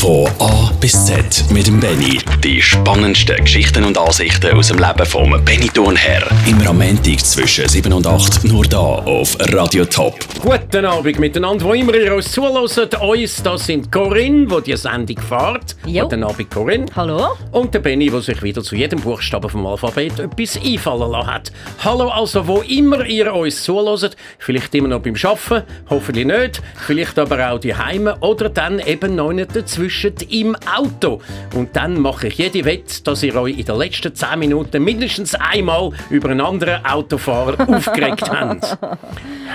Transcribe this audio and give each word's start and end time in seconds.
Von 0.00 0.26
A 0.38 0.69
bis 0.80 1.04
Z 1.04 1.44
mit 1.50 1.66
dem 1.66 1.78
Benny. 1.78 2.18
Die 2.42 2.62
spannendsten 2.62 3.36
Geschichten 3.36 3.84
und 3.84 3.98
Ansichten 3.98 4.56
aus 4.56 4.68
dem 4.68 4.78
Leben 4.78 5.04
vom 5.04 5.30
Benny 5.44 5.68
Thurnherr. 5.68 6.26
Immer 6.46 6.68
am 6.68 6.78
Montag 6.78 7.20
zwischen 7.20 7.68
7 7.68 7.92
und 7.92 8.06
8 8.06 8.44
nur 8.44 8.64
da 8.64 8.78
auf 8.78 9.36
Radio 9.52 9.84
Top. 9.84 10.14
Guten 10.40 10.86
Abend 10.86 11.18
miteinander, 11.18 11.66
wo 11.66 11.74
immer 11.74 11.94
ihr 11.94 12.14
uns 12.14 12.32
zuhört. 12.32 12.98
Uns, 13.02 13.42
das 13.42 13.66
sind 13.66 13.92
Corinne, 13.92 14.46
die 14.46 14.62
die 14.70 14.76
Sendung 14.76 15.18
fährt. 15.20 15.76
Jo. 15.84 16.04
Guten 16.04 16.24
Abend, 16.24 16.50
Corinne. 16.50 16.86
Hallo? 16.96 17.36
Und 17.52 17.74
der 17.74 17.80
Benny, 17.80 18.08
der 18.08 18.22
sich 18.22 18.42
wieder 18.42 18.62
zu 18.62 18.74
jedem 18.74 19.00
Buchstaben 19.00 19.50
vom 19.50 19.66
Alphabet 19.66 20.18
etwas 20.18 20.58
einfallen 20.64 21.10
lassen 21.10 21.26
hat. 21.26 21.52
Hallo 21.84 22.08
also, 22.08 22.46
wo 22.46 22.62
immer 22.62 23.04
ihr 23.04 23.34
uns 23.34 23.62
zuhört. 23.64 24.16
Vielleicht 24.38 24.74
immer 24.74 24.88
noch 24.88 25.02
beim 25.02 25.14
Arbeiten, 25.22 25.66
hoffentlich 25.90 26.26
nicht. 26.26 26.62
Vielleicht 26.86 27.18
aber 27.18 27.50
auch 27.50 27.58
die 27.58 27.74
Heime 27.74 28.16
oder 28.20 28.48
dann 28.48 28.78
eben 28.78 29.14
noch 29.16 29.32
nicht 29.32 29.54
dazwischen 29.54 30.14
im 30.30 30.56
Auto. 30.76 31.20
Und 31.54 31.74
dann 31.76 32.00
mache 32.00 32.28
ich 32.28 32.38
jede 32.38 32.64
Wette, 32.64 33.02
dass 33.04 33.22
ihr 33.22 33.34
euch 33.36 33.58
in 33.58 33.64
den 33.64 33.76
letzten 33.76 34.14
10 34.14 34.38
Minuten 34.38 34.82
mindestens 34.82 35.34
einmal 35.34 35.90
über 36.10 36.30
einen 36.30 36.40
anderen 36.40 36.84
Autofahrer 36.84 37.68
aufgeregt 37.68 38.30
habt. 38.30 38.78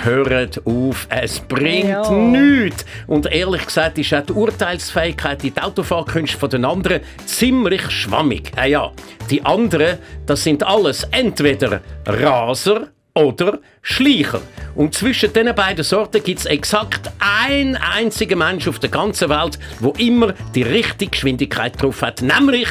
Hört 0.04 0.62
auf, 0.66 1.08
es 1.10 1.40
bringt 1.40 1.86
Ja. 1.90 2.10
nichts. 2.12 2.86
Und 3.08 3.26
ehrlich 3.32 3.66
gesagt 3.66 3.98
ist 3.98 4.14
auch 4.14 4.26
die 4.26 4.34
Urteilsfähigkeit 4.34 5.44
in 5.44 5.54
den 5.54 5.64
Autofahrkünsten 5.64 6.40
von 6.40 6.50
den 6.50 6.66
anderen 6.66 7.02
ziemlich 7.26 7.90
schwammig. 7.90 8.52
Ah 8.56 8.66
ja, 8.66 8.92
die 9.30 9.44
anderen, 9.44 9.98
das 10.26 10.44
sind 10.44 10.64
alles 10.66 11.04
entweder 11.12 11.82
Raser 12.06 12.88
oder 13.16 13.60
Schleicher. 13.82 14.42
Und 14.76 14.94
zwischen 14.94 15.32
diesen 15.34 15.56
beiden 15.56 15.84
Sorten 15.84 16.22
gibt 16.24 16.40
es 16.40 16.46
exakt 16.46 17.10
ein 17.20 17.78
einziger 17.78 18.36
Mensch 18.36 18.68
auf 18.68 18.80
der 18.80 18.90
ganzen 18.90 19.30
Welt, 19.30 19.58
wo 19.80 19.92
immer 19.98 20.34
die 20.54 20.64
richtige 20.64 21.12
Geschwindigkeit 21.12 21.82
drauf 21.82 22.02
hat, 22.02 22.22
nämlich 22.22 22.68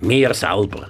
mir 0.00 0.32
selber. 0.34 0.88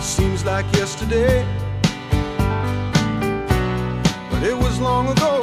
Seems 0.00 0.44
like 0.44 0.64
yesterday, 0.74 1.44
but 4.30 4.42
it 4.42 4.56
was 4.58 4.80
long 4.80 5.08
ago. 5.08 5.37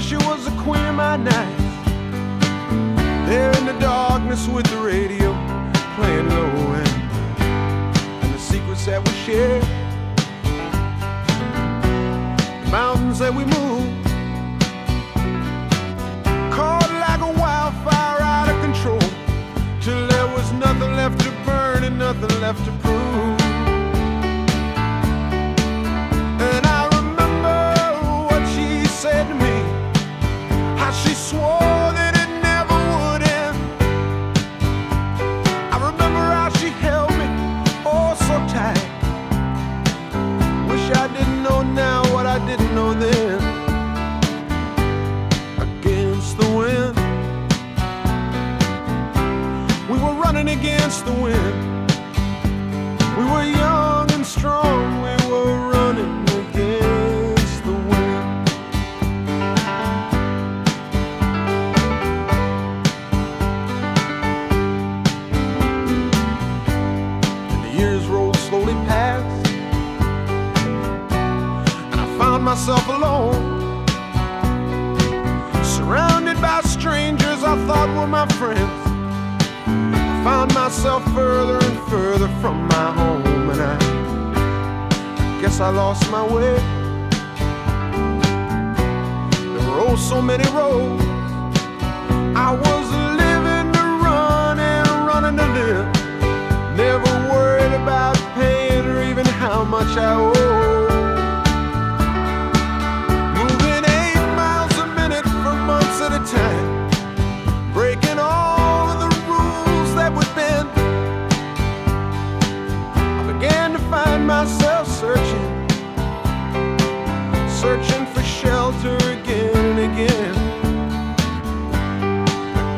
She 0.00 0.16
was 0.16 0.44
the 0.44 0.50
queen 0.62 0.84
of 0.86 0.94
my 0.94 1.16
night. 1.16 1.56
There 3.26 3.56
in 3.58 3.66
the 3.66 3.76
darkness 3.80 4.46
with 4.46 4.66
the 4.66 4.78
radio 4.78 5.32
playing 5.96 6.28
low 6.28 6.72
end, 6.74 6.88
and 8.22 8.34
the 8.34 8.38
secrets 8.38 8.86
that 8.86 9.04
we 9.04 9.12
shared, 9.24 9.62
the 12.64 12.70
mountains 12.70 13.18
that 13.18 13.34
we 13.34 13.44
moved. 13.44 14.06
Caught 16.54 16.90
like 17.06 17.20
a 17.20 17.32
wildfire 17.40 18.20
out 18.22 18.48
of 18.48 18.60
control 18.62 19.10
till 19.80 20.06
there 20.06 20.26
was 20.28 20.52
nothing 20.52 20.92
left 20.94 21.20
to 21.20 21.30
burn 21.44 21.84
and 21.84 21.98
nothing 21.98 22.40
left 22.40 22.64
to 22.64 22.70
prove. 22.72 22.87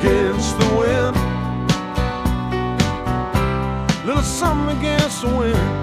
Against 0.01 0.59
the 0.59 0.65
wind, 0.79 1.15
little 4.07 4.23
something 4.23 4.79
against 4.79 5.21
the 5.21 5.29
wind. 5.29 5.80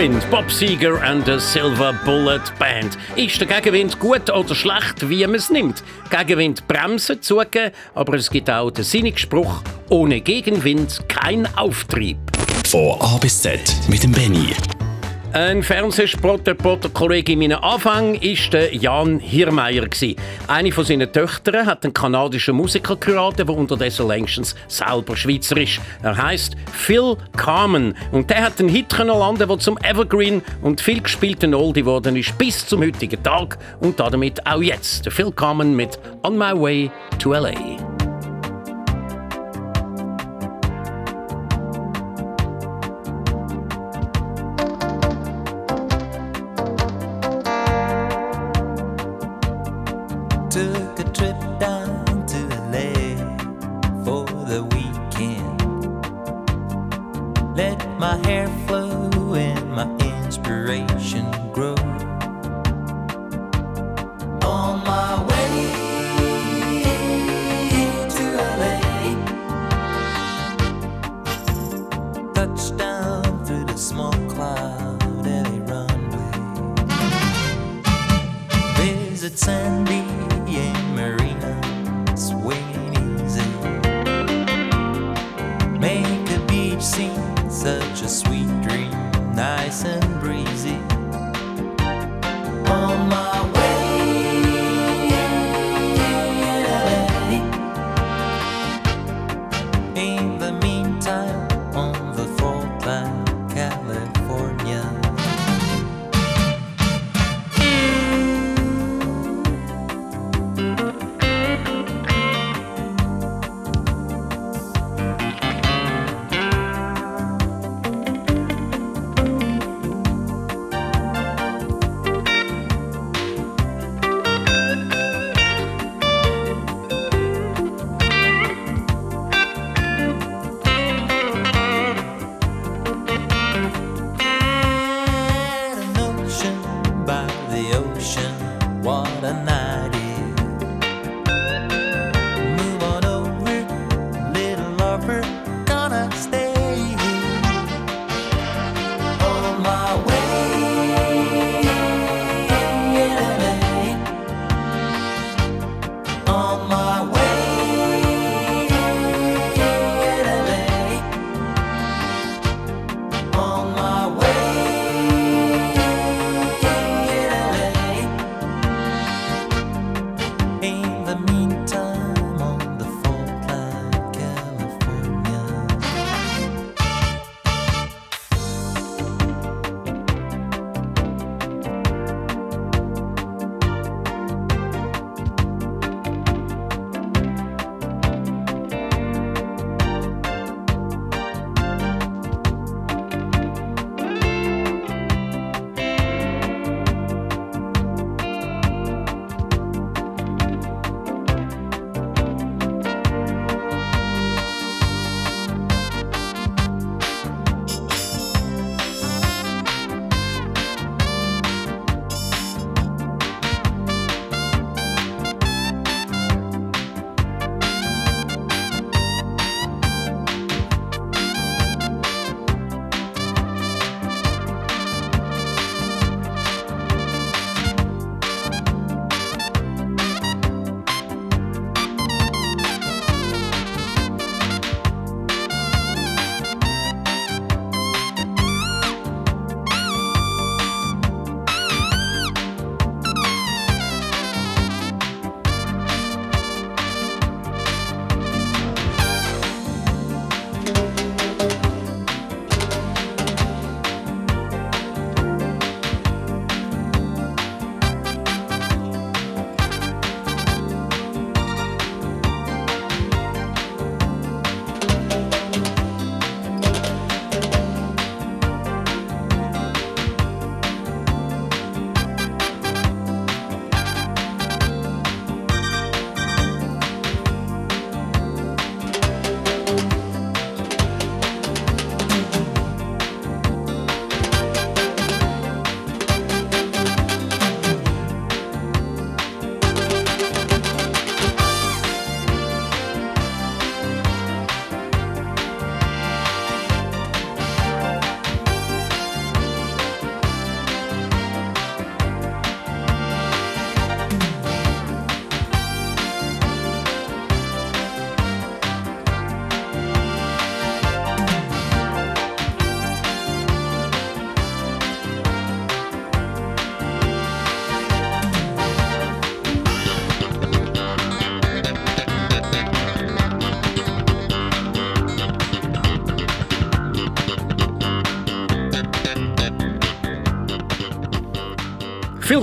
Against 0.00 0.22
the 0.22 0.26
Wind, 0.26 0.30
Bob 0.30 0.50
Seger 0.50 1.02
and 1.02 1.26
the 1.26 1.38
Silver 1.38 1.92
Bullet 2.04 2.40
Band. 2.58 2.96
Ist 3.16 3.38
der 3.40 3.46
Gegenwind 3.46 3.98
gut 3.98 4.30
oder 4.30 4.54
schlecht, 4.54 5.08
wie 5.08 5.26
man 5.26 5.34
es 5.34 5.50
nimmt? 5.50 5.82
Gegenwind 6.10 6.66
bremsen, 6.66 7.20
zugeben, 7.20 7.72
aber 7.94 8.14
es 8.14 8.30
gibt 8.30 8.48
auch 8.48 8.70
den 8.70 8.84
sinnigen 8.84 9.18
Spruch, 9.18 9.62
ohne 9.90 10.20
Gegenwind 10.20 11.00
kein 11.08 11.46
Auftrieb. 11.56 12.18
Von 12.66 13.00
A 13.00 13.18
bis 13.18 13.42
Z 13.42 13.60
mit 13.88 14.02
dem 14.02 14.12
Benny. 14.12 14.54
Ein 15.32 15.62
Fernsehsprotter-Kollege 15.62 17.32
in 17.32 17.38
meinem 17.38 17.62
Anfang 17.62 18.14
war 18.14 18.50
der 18.52 18.74
Jan 18.74 19.20
Hirmeier. 19.20 19.86
Eine 20.48 20.72
von 20.72 20.84
seinen 20.84 21.12
Töchtern 21.12 21.66
hat 21.66 21.84
einen 21.84 21.94
kanadischen 21.94 22.56
Musiker 22.56 22.96
geraten, 22.96 23.46
der 23.46 23.56
unterdessen 23.56 24.08
längstens 24.08 24.56
selber 24.66 25.16
Schweizer 25.16 25.56
ist. 25.56 25.80
Er 26.02 26.16
heißt 26.16 26.56
Phil 26.72 27.16
Carmen 27.36 27.94
und 28.10 28.28
der 28.28 28.42
hat 28.42 28.58
einen 28.58 28.70
Hit 28.70 28.92
landen, 28.98 29.48
der 29.48 29.58
zum 29.60 29.78
Evergreen 29.78 30.42
und 30.62 30.80
viel 30.80 31.00
gespielten 31.00 31.54
Oldie 31.54 31.82
geworden 31.82 32.16
ist 32.16 32.36
bis 32.36 32.66
zum 32.66 32.82
heutigen 32.82 33.22
Tag 33.22 33.56
und 33.78 34.00
damit 34.00 34.44
auch 34.44 34.60
jetzt. 34.60 35.12
Phil 35.12 35.30
Carmen 35.30 35.76
mit 35.76 35.96
On 36.24 36.36
My 36.36 36.60
Way 36.60 36.90
to 37.20 37.34
LA. 37.34 37.89
Took 50.50 50.98
a 50.98 51.04
trip 51.04 51.38
down 51.60 52.26
to 52.26 52.38
LA 52.72 53.14
for 54.04 54.26
the 54.50 54.64
weekend. 54.74 55.60
Let 57.56 57.78
my 58.00 58.16
hair 58.26 58.48
flow 58.66 59.34
and 59.34 59.70
my 59.70 59.86
inspiration 60.24 61.30
grow. 61.52 61.76
On 64.42 64.82
my 64.84 65.24
way. 65.28 65.70
Touchdown 72.34 73.44
through 73.46 73.66
the 73.66 73.76
small 73.76 74.10
runway. 74.34 74.90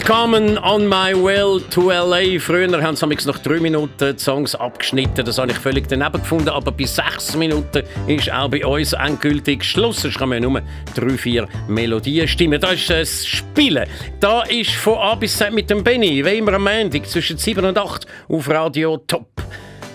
Willkommen 0.07 0.57
on 0.59 0.87
my 0.87 1.13
way 1.13 1.59
to 1.69 1.91
LA. 1.91 2.39
Früher 2.39 2.81
haben 2.81 2.95
sie 2.95 3.27
noch 3.27 3.39
drei 3.39 3.59
Minuten 3.59 4.15
die 4.15 4.23
Songs 4.23 4.55
abgeschnitten. 4.55 5.25
Das 5.25 5.37
habe 5.37 5.51
ich 5.51 5.57
völlig 5.57 5.89
daneben 5.89 6.21
gefunden. 6.21 6.47
Aber 6.47 6.71
bei 6.71 6.85
sechs 6.85 7.35
Minuten 7.35 7.83
ist 8.07 8.31
auch 8.31 8.47
bei 8.47 8.65
uns 8.65 8.93
endgültig 8.93 9.65
Schluss. 9.65 10.05
Es 10.05 10.17
man 10.17 10.41
nur 10.41 10.61
drei, 10.95 11.17
vier 11.17 11.45
Melodien 11.67 12.25
stimmen. 12.25 12.61
Das 12.61 12.75
ist 12.75 12.89
das 12.89 13.27
Spielen. 13.27 13.85
Da 14.21 14.43
ist 14.43 14.75
von 14.75 14.97
A 14.97 15.15
bis 15.15 15.37
Z 15.37 15.51
mit 15.51 15.69
dem 15.69 15.83
Benny, 15.83 16.23
wie 16.23 16.37
immer 16.37 16.53
am 16.53 16.63
Montag 16.63 17.05
zwischen 17.05 17.37
7 17.37 17.65
und 17.65 17.77
8 17.77 18.07
auf 18.29 18.49
Radio 18.49 18.95
Top. 19.07 19.27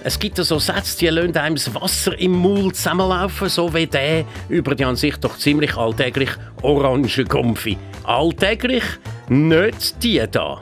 Es 0.05 0.19
gibt 0.19 0.37
so 0.37 0.59
Sätze, 0.59 0.99
die 0.99 1.07
lassen 1.07 1.39
einem 1.39 1.55
das 1.55 1.75
Wasser 1.75 2.19
im 2.19 2.33
Maul 2.33 2.75
zusammenlaufen, 2.75 3.49
so 3.49 3.73
wie 3.73 3.87
der 3.87 4.27
über 4.51 4.75
die 4.75 4.85
an 4.85 4.97
sich 4.97 5.17
doch 5.17 5.39
ziemlich 5.39 5.75
alltäglich 5.75 6.29
orange 6.61 7.25
Gumpfi. 7.25 7.79
Alltäglich? 8.05 8.85
Nicht 9.29 10.03
die 10.03 10.23
da. 10.31 10.61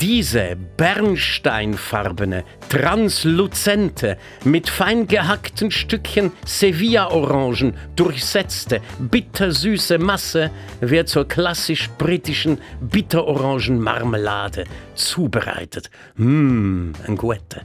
Diese 0.00 0.56
bernsteinfarbene, 0.76 2.44
transluzente, 2.68 4.18
mit 4.44 4.68
fein 4.68 5.06
gehackten 5.06 5.70
Stückchen 5.70 6.32
Sevilla-Orangen 6.44 7.76
durchsetzte, 7.94 8.80
bittersüße 8.98 9.98
Masse 9.98 10.50
wird 10.80 11.08
zur 11.08 11.28
klassisch 11.28 11.88
britischen 11.96 12.58
Bitterorangenmarmelade 12.80 14.64
zubereitet. 14.94 15.90
Mmm, 16.16 16.92
ein 17.06 17.16
Guette. 17.16 17.62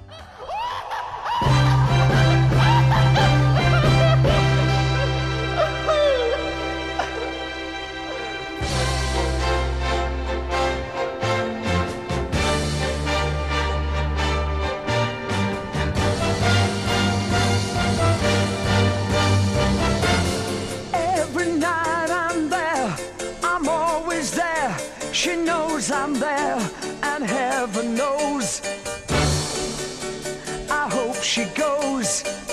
Peace. 32.24 32.49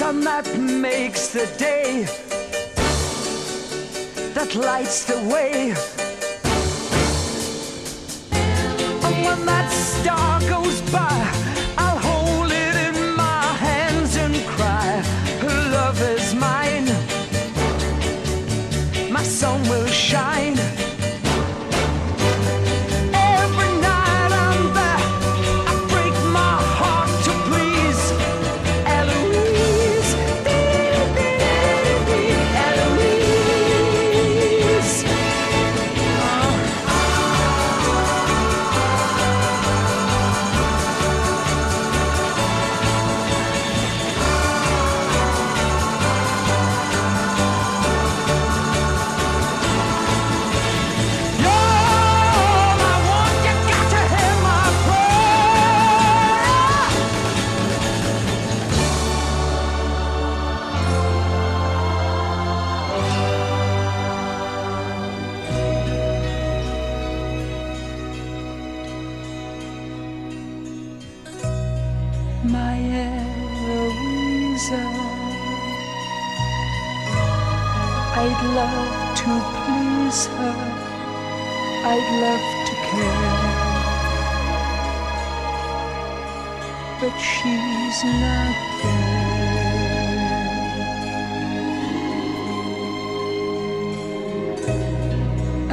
Sun 0.00 0.20
that 0.22 0.46
makes 0.58 1.28
the 1.28 1.44
day, 1.58 2.04
that 4.32 4.54
lights 4.54 5.04
the 5.04 5.18
way. 5.28 5.74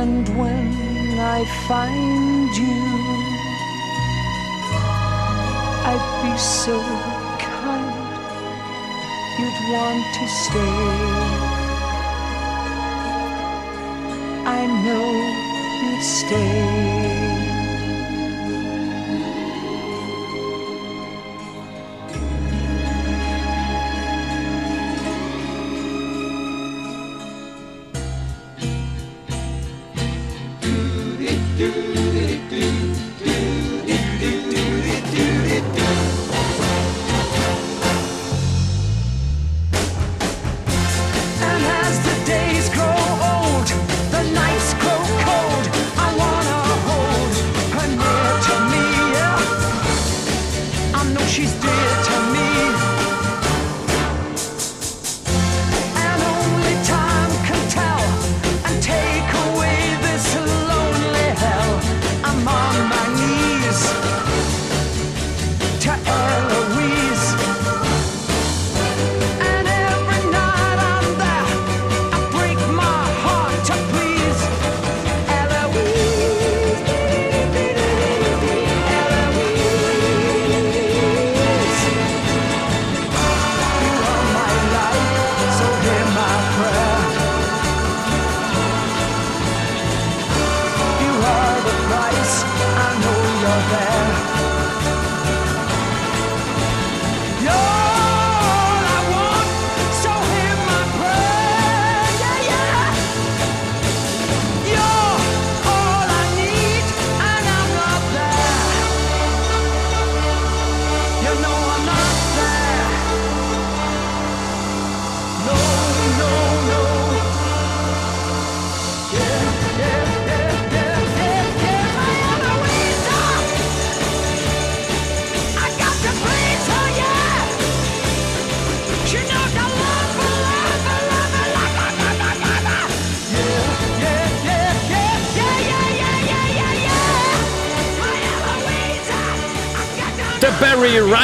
And 0.08 0.30
when 0.40 1.20
I 1.20 1.44
find 1.68 2.56
you, 2.56 2.80
I'd 5.90 6.06
be 6.24 6.34
so 6.38 6.80
kind, 7.44 8.16
you'd 9.38 9.60
want 9.74 10.06
to 10.18 10.26
stay. 10.44 10.78
I 14.48 14.62
know 14.86 15.08
you'd 15.84 16.04
stay. 16.04 17.57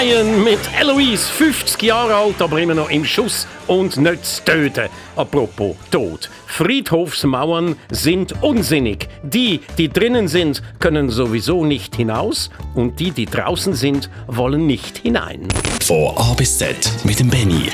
Ryan 0.04 0.44
mit 0.44 0.60
Eloise, 0.78 1.32
50 1.32 1.82
Jahre 1.82 2.16
alt, 2.16 2.42
aber 2.42 2.60
immer 2.60 2.74
noch 2.74 2.90
im 2.90 3.06
Schuss 3.06 3.48
und 3.68 3.96
nicht 3.96 4.26
zu 4.26 4.44
töten. 4.44 4.90
Apropos 5.16 5.78
Tod. 5.92 6.30
Friedhofsmauern 6.48 7.78
sind 7.90 8.34
unsinnig. 8.44 9.08
Die, 9.24 9.62
die 9.78 9.88
drinnen 9.88 10.28
sind, 10.28 10.62
können 10.80 11.10
sowieso 11.10 11.64
nicht 11.64 11.96
hinaus 11.96 12.50
und 12.76 13.00
die, 13.00 13.12
die 13.12 13.26
draußen 13.26 13.76
sind, 13.76 14.10
wollen 14.28 14.68
nicht 14.68 14.98
hinein. 14.98 15.48
Von 15.82 16.18
A 16.18 16.34
bis 16.34 16.58
Z 16.58 16.76
mit 17.06 17.22
dem 17.22 17.30
Benny. 17.30 17.70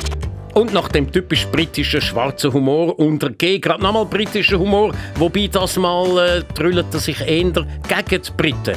Und 0.53 0.73
nach 0.73 0.89
dem 0.89 1.11
typisch 1.11 1.47
britischen 1.47 2.01
schwarzen 2.01 2.53
Humor 2.53 2.99
unter 2.99 3.29
G 3.29 3.59
gerade 3.59 3.81
nochmal 3.81 4.05
britischer 4.05 4.59
Humor, 4.59 4.93
wobei 5.15 5.47
das 5.47 5.77
mal 5.77 6.17
äh, 6.17 6.43
drüllt 6.53 6.93
er 6.93 6.99
sich 6.99 7.21
eher 7.21 7.51
gegen 7.51 7.65
die 7.87 8.31
Briten. 8.35 8.75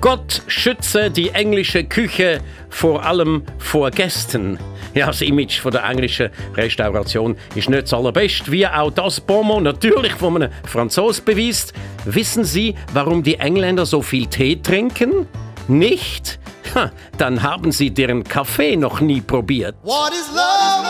Gott 0.00 0.40
schütze 0.46 1.10
die 1.10 1.28
englische 1.28 1.84
Küche 1.84 2.40
vor 2.70 3.04
allem 3.04 3.42
vor 3.58 3.90
Gästen. 3.90 4.58
Ja, 4.94 5.08
das 5.08 5.20
Image 5.20 5.60
von 5.60 5.72
der 5.72 5.84
englischen 5.84 6.30
Restauration 6.56 7.36
ist 7.54 7.68
nicht 7.68 7.82
das 7.82 7.92
allerbeste, 7.92 8.50
wie 8.50 8.66
auch 8.66 8.90
das 8.90 9.20
Bonmot 9.20 9.62
natürlich 9.62 10.12
von 10.14 10.36
einem 10.36 10.52
Franzos 10.64 11.20
beweist. 11.20 11.74
Wissen 12.06 12.44
Sie, 12.44 12.74
warum 12.94 13.22
die 13.22 13.34
Engländer 13.34 13.84
so 13.84 14.00
viel 14.00 14.26
Tee 14.26 14.56
trinken? 14.56 15.26
Nicht? 15.68 16.38
Ha, 16.74 16.90
dann 17.18 17.42
haben 17.42 17.70
Sie 17.70 17.90
deren 17.90 18.24
Kaffee 18.24 18.76
noch 18.76 19.02
nie 19.02 19.20
probiert. 19.20 19.76
What 19.82 20.12
is 20.12 20.30
love? 20.34 20.80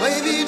Baby, 0.00 0.41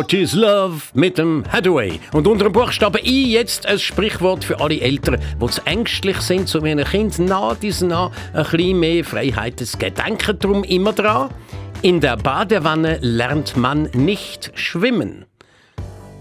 What 0.00 0.14
is 0.14 0.32
Love 0.32 0.80
mit 0.94 1.18
dem 1.18 1.44
Hathaway. 1.52 2.00
Und 2.14 2.26
unter 2.26 2.44
dem 2.44 2.54
Buchstaben 2.54 3.04
I 3.04 3.34
jetzt 3.34 3.66
ein 3.66 3.78
Sprichwort 3.78 4.42
für 4.42 4.58
alle 4.58 4.80
Eltern, 4.80 5.20
die 5.38 5.46
zu 5.46 5.60
ängstlich 5.66 6.16
sind, 6.22 6.48
so 6.48 6.64
wie 6.64 6.70
ein 6.70 6.82
Kind 6.84 7.18
nah 7.18 7.54
dies 7.54 7.82
nah 7.82 8.10
ein 8.32 8.44
bisschen 8.44 8.80
mehr 8.80 9.04
Freiheit 9.04 9.60
zu 9.60 9.76
geben. 9.76 9.96
Denken 9.96 10.38
darum 10.38 10.64
immer 10.64 10.94
dran, 10.94 11.28
in 11.82 12.00
der 12.00 12.16
Badewanne 12.16 12.96
lernt 13.02 13.58
man 13.58 13.90
nicht 13.92 14.52
schwimmen. 14.54 15.26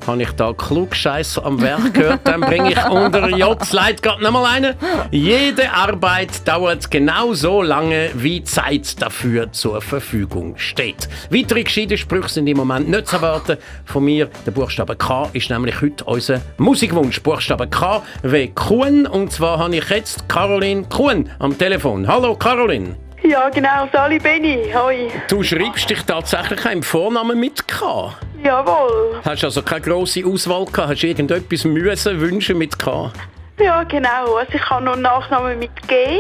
Habe 0.10 0.24
ich 0.24 0.32
da 0.32 0.54
Klugscheißer 0.54 1.46
am 1.46 1.62
Werk 1.62 1.94
gehört, 1.94 2.22
dann 2.24 2.42
bringe 2.42 2.72
ich 2.72 2.84
unter 2.90 3.30
J. 3.30 3.64
Slide 3.64 4.02
gerade 4.02 4.24
nochmal 4.24 4.56
eine. 4.56 4.76
Jede 5.12 5.72
Arbeit 5.72 6.48
dauert 6.48 6.90
genau 6.90 7.36
so 7.36 7.62
lange, 7.62 8.10
wie 8.16 8.44
Zeit 8.44 9.00
dafür 9.00 9.52
zur 9.52 9.84
Verfügung 9.84 10.58
steht. 10.58 11.08
Weitere 11.30 11.64
gescheite 11.64 11.96
Sprüche 11.96 12.28
sind 12.28 12.48
im 12.48 12.58
Moment 12.58 12.90
nicht 12.90 13.08
zu 13.08 13.18
erwarten. 13.18 13.58
Von 13.86 14.06
mir, 14.06 14.32
der 14.48 14.52
Buchstabe 14.52 14.96
K 14.96 15.30
ist 15.34 15.52
nämlich 15.52 15.80
heute 15.80 16.04
unser 16.06 16.42
Musikwunsch. 16.58 17.22
Buchstabe 17.22 17.68
K 17.68 18.02
wie 18.24 18.48
Kuhn. 18.48 19.06
Und 19.06 19.32
zwar 19.32 19.60
habe 19.60 19.76
ich 19.76 19.90
jetzt 19.92 20.28
Caroline 20.28 20.86
Kuhn 20.90 21.30
am 21.38 21.56
Telefon. 21.56 22.08
Hallo 22.08 22.36
Caroline. 22.36 22.96
Ja, 23.30 23.48
genau, 23.50 23.88
Sali 23.94 24.18
Benny. 24.18 24.72
Hoi. 24.74 25.12
Du 25.28 25.44
schreibst 25.44 25.88
dich 25.88 26.02
tatsächlich 26.02 26.66
im 26.66 26.82
Vornamen 26.82 27.40
mit 27.40 27.68
K. 27.68 28.12
Jawohl. 28.44 29.22
Hast 29.24 29.44
also 29.44 29.62
keine 29.62 29.82
grosse 29.82 30.26
Auswahl 30.26 30.66
gehabt? 30.66 30.90
Hast 30.90 31.04
du 31.04 31.08
irgendetwas 31.08 31.64
müssen 31.64 32.20
wünschen 32.20 32.58
mit 32.58 32.80
K? 32.80 33.12
Ja, 33.60 33.84
genau. 33.84 34.34
Also 34.38 34.54
ich 34.54 34.68
habe 34.68 34.84
noch 34.84 34.94
einen 34.94 35.04
Nachnamen 35.04 35.60
mit 35.60 35.70
G, 35.88 36.18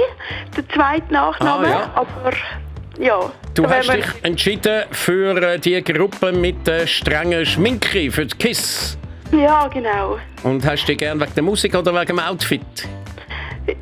den 0.56 0.70
zweiten 0.70 1.12
Nachnamen. 1.12 1.66
Ah, 1.66 1.70
ja. 1.70 1.92
Aber 1.96 2.34
ja. 3.00 3.32
Du 3.56 3.68
hast 3.68 3.92
dich 3.92 4.06
entschieden 4.22 4.84
für 4.92 5.36
äh, 5.42 5.58
die 5.58 5.84
Gruppe 5.84 6.32
mit 6.32 6.68
der 6.68 6.86
strengen 6.86 7.44
Schminke, 7.44 8.12
für 8.12 8.28
die 8.28 8.38
KISS. 8.38 9.00
Ja, 9.32 9.68
genau. 9.68 10.20
Und 10.44 10.64
hast 10.64 10.84
du 10.84 10.88
dich 10.88 11.00
gern 11.00 11.20
wegen 11.20 11.34
der 11.34 11.44
Musik 11.44 11.74
oder 11.74 11.92
wegen 11.92 12.06
dem 12.06 12.20
Outfit? 12.20 12.62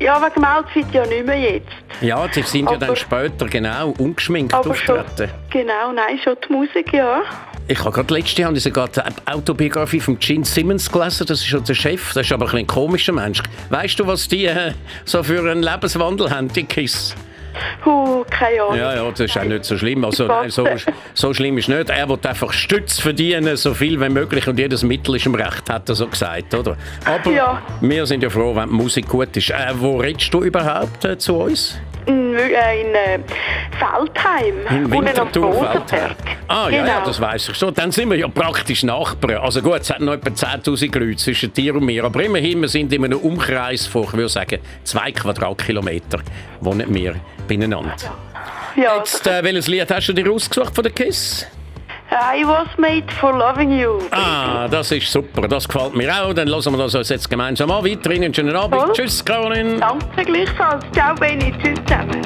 Ja, 0.00 0.20
wegen 0.20 0.34
dem 0.34 0.44
Outfit 0.44 0.86
ja 0.92 1.06
nicht 1.06 1.26
mehr 1.26 1.38
jetzt. 1.38 1.68
Ja, 2.00 2.26
die 2.28 2.42
sind 2.42 2.70
ja 2.70 2.76
dann 2.76 2.90
Aber- 2.90 2.96
später 2.96 3.46
genau 3.46 3.94
ungeschminkt 3.98 4.54
Aber 4.54 4.74
schon. 4.74 5.00
auftreten. 5.00 5.32
Genau, 5.50 5.92
nein, 5.92 6.18
schon 6.22 6.36
die 6.48 6.52
Musik, 6.52 6.92
ja. 6.92 7.22
Ich 7.70 7.78
habe 7.80 7.90
gerade 7.92 8.14
letztes 8.14 8.38
Jahr 8.38 8.52
die 8.52 9.00
Autobiografie 9.30 10.00
von 10.00 10.18
Gene 10.18 10.44
Simmons 10.44 10.90
gelesen. 10.90 11.26
Das 11.26 11.40
ist 11.40 11.46
schon 11.48 11.62
der 11.64 11.74
Chef. 11.74 12.14
Das 12.14 12.24
ist 12.26 12.32
aber 12.32 12.48
ein, 12.50 12.56
ein 12.60 12.66
komischer 12.66 13.12
Mensch. 13.12 13.42
Weißt 13.68 13.98
du, 14.00 14.06
was 14.06 14.26
die 14.26 14.46
äh, 14.46 14.72
so 15.04 15.22
für 15.22 15.40
einen 15.50 15.62
Lebenswandel 15.62 16.30
haben, 16.30 16.48
die 16.48 16.64
KISS? 16.64 17.14
Huh, 17.84 18.24
keine 18.30 18.62
Ahnung. 18.62 18.76
Ja, 18.76 18.94
ja, 18.94 19.10
das 19.10 19.20
ist 19.20 19.38
auch 19.38 19.44
nicht 19.44 19.64
so 19.64 19.76
schlimm. 19.78 20.04
Also, 20.04 20.26
nein, 20.26 20.50
so, 20.50 20.66
so 21.14 21.34
schlimm 21.34 21.58
ist 21.58 21.68
nicht. 21.68 21.90
Er 21.90 22.08
will 22.08 22.18
einfach 22.22 22.52
Stütz 22.52 22.98
verdienen, 22.98 23.56
so 23.56 23.74
viel 23.74 24.00
wie 24.00 24.08
möglich 24.08 24.46
und 24.48 24.58
jedes 24.58 24.82
Mittel 24.82 25.16
ist 25.16 25.26
im 25.26 25.34
Recht, 25.34 25.68
hat 25.70 25.88
er 25.88 25.94
so 25.94 26.06
gesagt, 26.06 26.54
oder? 26.54 26.76
Aber 27.04 27.30
Ja. 27.30 27.62
wir 27.80 28.06
sind 28.06 28.22
ja 28.22 28.30
froh, 28.30 28.54
wenn 28.54 28.68
die 28.68 28.74
Musik 28.74 29.08
gut 29.08 29.36
ist. 29.36 29.50
Äh, 29.50 29.72
wo 29.74 29.98
redest 29.98 30.32
du 30.32 30.42
überhaupt 30.42 31.04
äh, 31.04 31.16
zu 31.18 31.36
uns? 31.36 31.78
In, 32.06 32.34
äh, 32.34 33.16
äh, 33.16 33.18
Feldheim. 33.78 34.54
In 34.70 34.90
Winterthur. 34.90 35.52
Feldherr. 35.72 36.10
Ah, 36.46 36.68
ja, 36.70 36.78
genau. 36.80 36.86
ja, 36.86 37.02
das 37.04 37.20
weiss 37.20 37.48
ich 37.50 37.54
schon. 37.56 37.74
Dann 37.74 37.90
sind 37.92 38.08
wir 38.08 38.16
ja 38.16 38.28
praktisch 38.28 38.82
Nachbarn. 38.82 39.36
Also 39.36 39.60
gut, 39.60 39.80
es 39.80 39.90
hat 39.90 40.00
noch 40.00 40.14
etwa 40.14 40.30
10'000 40.30 40.98
Leute 40.98 41.16
zwischen 41.16 41.52
dir 41.52 41.74
und 41.74 41.84
mir, 41.84 42.04
aber 42.04 42.22
immerhin, 42.24 42.62
wir 42.62 42.68
sind 42.68 42.92
in 42.94 43.04
einem 43.04 43.18
Umkreis 43.18 43.86
von, 43.86 44.04
ich 44.04 44.12
würde 44.14 44.28
sagen, 44.30 44.58
zwei 44.84 45.12
Quadratkilometer 45.12 46.20
wohnen 46.60 46.94
wir 46.94 47.16
beieinander. 47.48 47.94
Ja, 48.76 48.96
Jetzt, 48.98 49.26
äh, 49.26 49.42
welches 49.42 49.66
Lied 49.66 49.90
hast 49.90 50.06
du 50.08 50.12
dir 50.12 50.30
ausgesucht 50.30 50.74
von 50.74 50.84
der 50.84 50.92
KISS? 50.92 51.46
I 52.10 52.42
was 52.44 52.68
made 52.78 53.04
for 53.20 53.36
loving 53.36 53.70
you. 53.78 53.98
Ah, 54.12 54.66
das 54.68 54.92
ist 54.92 55.12
super, 55.12 55.46
das 55.46 55.68
gefällt 55.68 55.94
mir 55.94 56.10
auch. 56.14 56.32
Dann 56.32 56.48
lassen 56.48 56.72
wir 56.72 56.78
das 56.78 56.94
uns 56.94 57.08
jetzt 57.10 57.28
gemeinsam 57.28 57.70
an. 57.70 57.84
Weiterhin 57.84 58.24
einen 58.24 58.32
schönen 58.34 58.56
Abend. 58.56 58.80
Voll. 58.80 58.92
Tschüss, 58.94 59.22
Caroline. 59.24 59.78
Danke 59.78 60.24
gleichfalls. 60.24 60.84
Ciao, 60.92 61.14
Benny. 61.16 61.52
Tschüss 61.62 61.78
zusammen. 61.86 62.22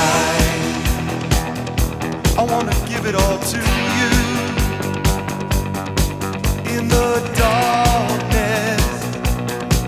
Tonight, 0.00 0.78
I 2.38 2.42
wanna 2.42 2.74
give 2.88 3.04
it 3.06 3.14
all 3.14 3.38
to 3.52 3.58
you. 3.98 4.12
In 6.74 6.88
the 6.88 7.10
darkness, 7.44 8.84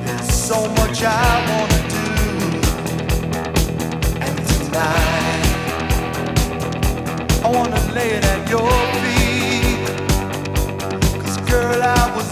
there's 0.04 0.30
so 0.48 0.58
much 0.78 1.02
I 1.02 1.30
wanna 1.50 1.80
do. 1.96 2.08
And 4.26 4.36
tonight, 4.52 5.46
I 7.44 7.48
wanna 7.56 7.80
lay 7.96 8.10
it 8.18 8.24
at 8.34 8.42
your 8.54 8.72
feet. 9.00 9.86
'Cause 11.20 11.38
girl, 11.50 11.80
I 11.82 12.04
was 12.16 12.28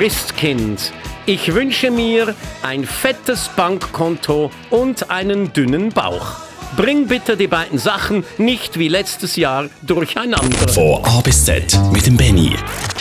Christkind, 0.00 0.94
ich 1.26 1.52
wünsche 1.52 1.90
mir 1.90 2.34
ein 2.62 2.86
fettes 2.86 3.50
Bankkonto 3.54 4.50
und 4.70 5.10
einen 5.10 5.52
dünnen 5.52 5.90
Bauch. 5.90 6.36
Bring 6.74 7.06
bitte 7.06 7.36
die 7.36 7.48
beiden 7.48 7.78
Sachen 7.78 8.24
nicht 8.38 8.78
wie 8.78 8.88
letztes 8.88 9.36
Jahr 9.36 9.66
durcheinander. 9.82 10.68
Von 10.68 11.04
A 11.04 11.20
bis 11.20 11.44
Z 11.44 11.78
mit 11.92 12.06
dem 12.06 12.16
Benny. 12.16 12.56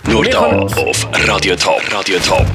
Nur 0.09 0.25
da 0.25 0.49
auf 0.57 1.07
Radio 1.25 1.55
Top. 1.55 1.81
Radio 1.89 2.19
Top. 2.19 2.45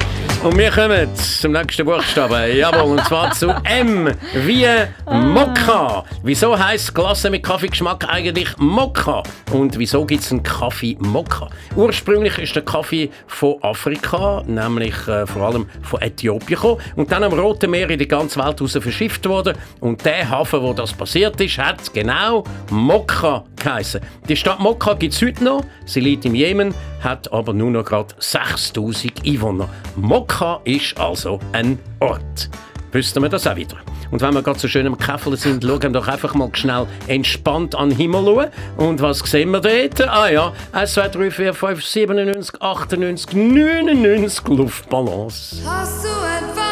Und 0.45 0.59
wir 0.59 0.69
kommen 0.69 1.09
zum 1.15 1.53
nächsten 1.53 1.83
Buchstaben. 1.87 2.55
Jawohl, 2.55 2.99
und 2.99 3.05
zwar 3.05 3.31
zu 3.31 3.49
M 3.63 4.11
wie 4.45 4.67
Mokka. 5.11 6.03
Wieso 6.21 6.55
heisst 6.55 6.93
Klasse 6.93 7.31
mit 7.31 7.41
Kaffeegeschmack 7.41 8.07
eigentlich 8.07 8.55
Mokka? 8.59 9.23
Und 9.51 9.79
wieso 9.79 10.05
gibt 10.05 10.21
es 10.21 10.31
einen 10.31 10.43
Kaffee 10.43 10.97
Mokka? 10.99 11.49
Ursprünglich 11.75 12.37
ist 12.37 12.55
der 12.55 12.63
Kaffee 12.63 13.09
von 13.25 13.55
Afrika, 13.63 14.43
nämlich 14.45 14.95
äh, 15.07 15.25
vor 15.25 15.47
allem 15.47 15.65
von 15.81 15.99
Äthiopien 16.03 16.61
gekommen 16.61 16.79
und 16.95 17.11
dann 17.11 17.23
am 17.23 17.33
Roten 17.33 17.71
Meer 17.71 17.89
in 17.89 17.97
die 17.97 18.07
ganze 18.07 18.39
Welt 18.39 18.61
raus 18.61 18.77
verschifft 18.79 19.27
worden. 19.27 19.57
Und 19.79 20.05
der 20.05 20.29
Hafen, 20.29 20.61
wo 20.61 20.73
das 20.73 20.93
passiert 20.93 21.41
ist, 21.41 21.57
hat 21.57 21.91
genau 21.91 22.43
Mokka 22.69 23.43
geheißen. 23.55 23.99
Die 24.29 24.35
Stadt 24.35 24.59
Mokka 24.59 24.93
gibt 24.93 25.15
es 25.15 25.21
heute 25.23 25.43
noch. 25.43 25.63
Sie 25.85 26.01
liegt 26.01 26.25
im 26.25 26.35
Jemen, 26.35 26.75
hat 27.03 27.31
aber 27.33 27.53
nur 27.53 27.71
noch 27.71 27.85
gerade 27.85 28.13
6000 28.19 29.25
Einwohner. 29.25 29.69
Mokka 29.95 30.34
ist 30.65 30.97
also 30.99 31.39
ein 31.53 31.79
Ort. 31.99 32.49
Wüssten 32.91 33.21
wir 33.21 33.29
das 33.29 33.47
auch 33.47 33.55
wieder. 33.55 33.77
Und 34.11 34.21
wenn 34.21 34.33
wir 34.33 34.41
gerade 34.41 34.59
so 34.59 34.67
schön 34.67 34.85
am 34.87 34.97
Käffeln 34.97 35.35
sind, 35.35 35.63
schauen 35.63 35.81
wir 35.81 35.89
doch 35.89 36.07
einfach 36.07 36.33
mal 36.33 36.49
schnell 36.53 36.87
entspannt 37.07 37.75
an 37.75 37.89
den 37.89 37.97
Himmel 37.97 38.23
schauen. 38.23 38.47
Und 38.77 39.01
was 39.01 39.19
sehen 39.19 39.51
wir 39.51 39.61
dort? 39.61 40.07
Ah 40.07 40.29
ja, 40.29 40.53
1, 40.71 40.93
2, 40.93 41.07
3, 41.09 41.31
4, 41.31 41.53
5, 41.53 41.85
97, 41.85 42.61
98, 42.61 43.33
99 43.33 44.47
Luftballons. 44.47 45.61
Hast 45.65 46.03
du 46.03 46.09
etwas 46.09 46.64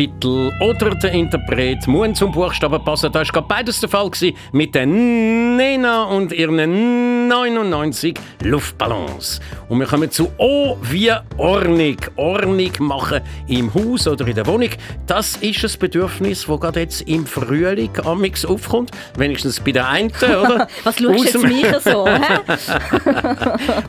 Der 0.00 0.06
Titel 0.06 0.39
oder 0.60 0.90
der 0.90 1.12
Interpret 1.12 1.86
muss 1.86 2.18
zum 2.18 2.32
Buchstaben 2.32 2.84
passen. 2.84 3.10
Da 3.10 3.20
war 3.20 3.24
gerade 3.24 3.46
beides 3.48 3.80
der 3.80 3.88
Fall 3.88 4.10
gewesen 4.10 4.36
mit 4.52 4.74
der 4.74 4.84
Nena 4.84 6.04
und 6.04 6.32
ihren 6.32 7.28
99 7.28 8.18
Luftballons. 8.42 9.40
Und 9.68 9.78
wir 9.78 9.86
kommen 9.86 10.10
zu 10.10 10.30
O 10.36 10.76
wie 10.82 11.12
Ordnung. 11.38 11.96
Ordnung 12.16 12.72
machen 12.80 13.20
im 13.48 13.72
Haus 13.72 14.06
oder 14.06 14.26
in 14.26 14.34
der 14.34 14.46
Wohnung. 14.46 14.68
Das 15.06 15.36
ist 15.36 15.64
ein 15.64 15.78
Bedürfnis, 15.78 16.44
das 16.46 16.60
gerade 16.60 16.80
jetzt 16.80 17.02
im 17.02 17.24
Frühling 17.24 17.90
amix 18.04 18.44
aufkommt. 18.44 18.90
Wenigstens 19.16 19.60
bei 19.60 19.72
der 19.72 19.88
einen, 19.88 20.10
oder? 20.10 20.68
Was 20.84 20.98
schaust 20.98 21.34
du 21.34 21.40
mich 21.40 21.66
so? 21.84 22.06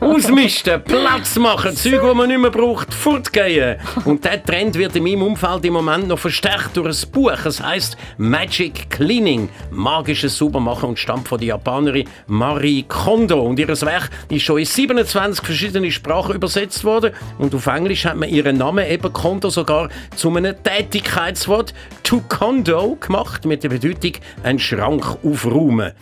Ausmisten, 0.00 0.82
Platz 0.84 1.36
machen, 1.36 1.76
Zeug, 1.76 2.00
die 2.00 2.14
man 2.14 2.28
nicht 2.28 2.40
mehr 2.40 2.50
braucht, 2.50 2.94
fortgehen. 2.94 3.76
Und 4.04 4.24
der 4.24 4.42
Trend 4.42 4.76
wird 4.76 4.96
in 4.96 5.04
meinem 5.04 5.22
Umfeld 5.22 5.64
im 5.64 5.74
Moment 5.74 6.08
noch 6.08 6.18
verstärkt 6.18 6.61
durch 6.68 7.04
ein 7.04 7.10
Buch. 7.10 7.32
Es 7.44 7.62
heißt 7.62 7.96
Magic 8.18 8.90
Cleaning, 8.90 9.48
magisches 9.70 10.36
Saubermachen 10.36 10.90
und 10.90 10.98
stammt 10.98 11.28
von 11.28 11.38
der 11.38 11.48
Japanerin 11.48 12.08
Marie 12.26 12.84
Kondo. 12.84 13.40
Und 13.42 13.58
ihr 13.58 13.68
Werk 13.68 14.10
ist 14.28 14.42
schon 14.42 14.58
in 14.58 14.64
27 14.64 15.44
verschiedene 15.44 15.90
Sprachen 15.90 16.34
übersetzt 16.34 16.84
worden. 16.84 17.12
Und 17.38 17.54
auf 17.54 17.66
Englisch 17.66 18.04
hat 18.04 18.16
man 18.16 18.28
ihren 18.28 18.58
Namen 18.58 18.86
eben 18.86 19.12
Kondo 19.12 19.50
sogar 19.50 19.88
zu 20.16 20.34
einem 20.34 20.54
Tätigkeitswort 20.62 21.74
to 22.02 22.22
Kondo 22.28 22.96
gemacht 23.00 23.44
mit 23.44 23.64
der 23.64 23.68
Bedeutung 23.68 24.12
einen 24.42 24.58
Schrank 24.58 25.18
aufräumen. 25.24 25.92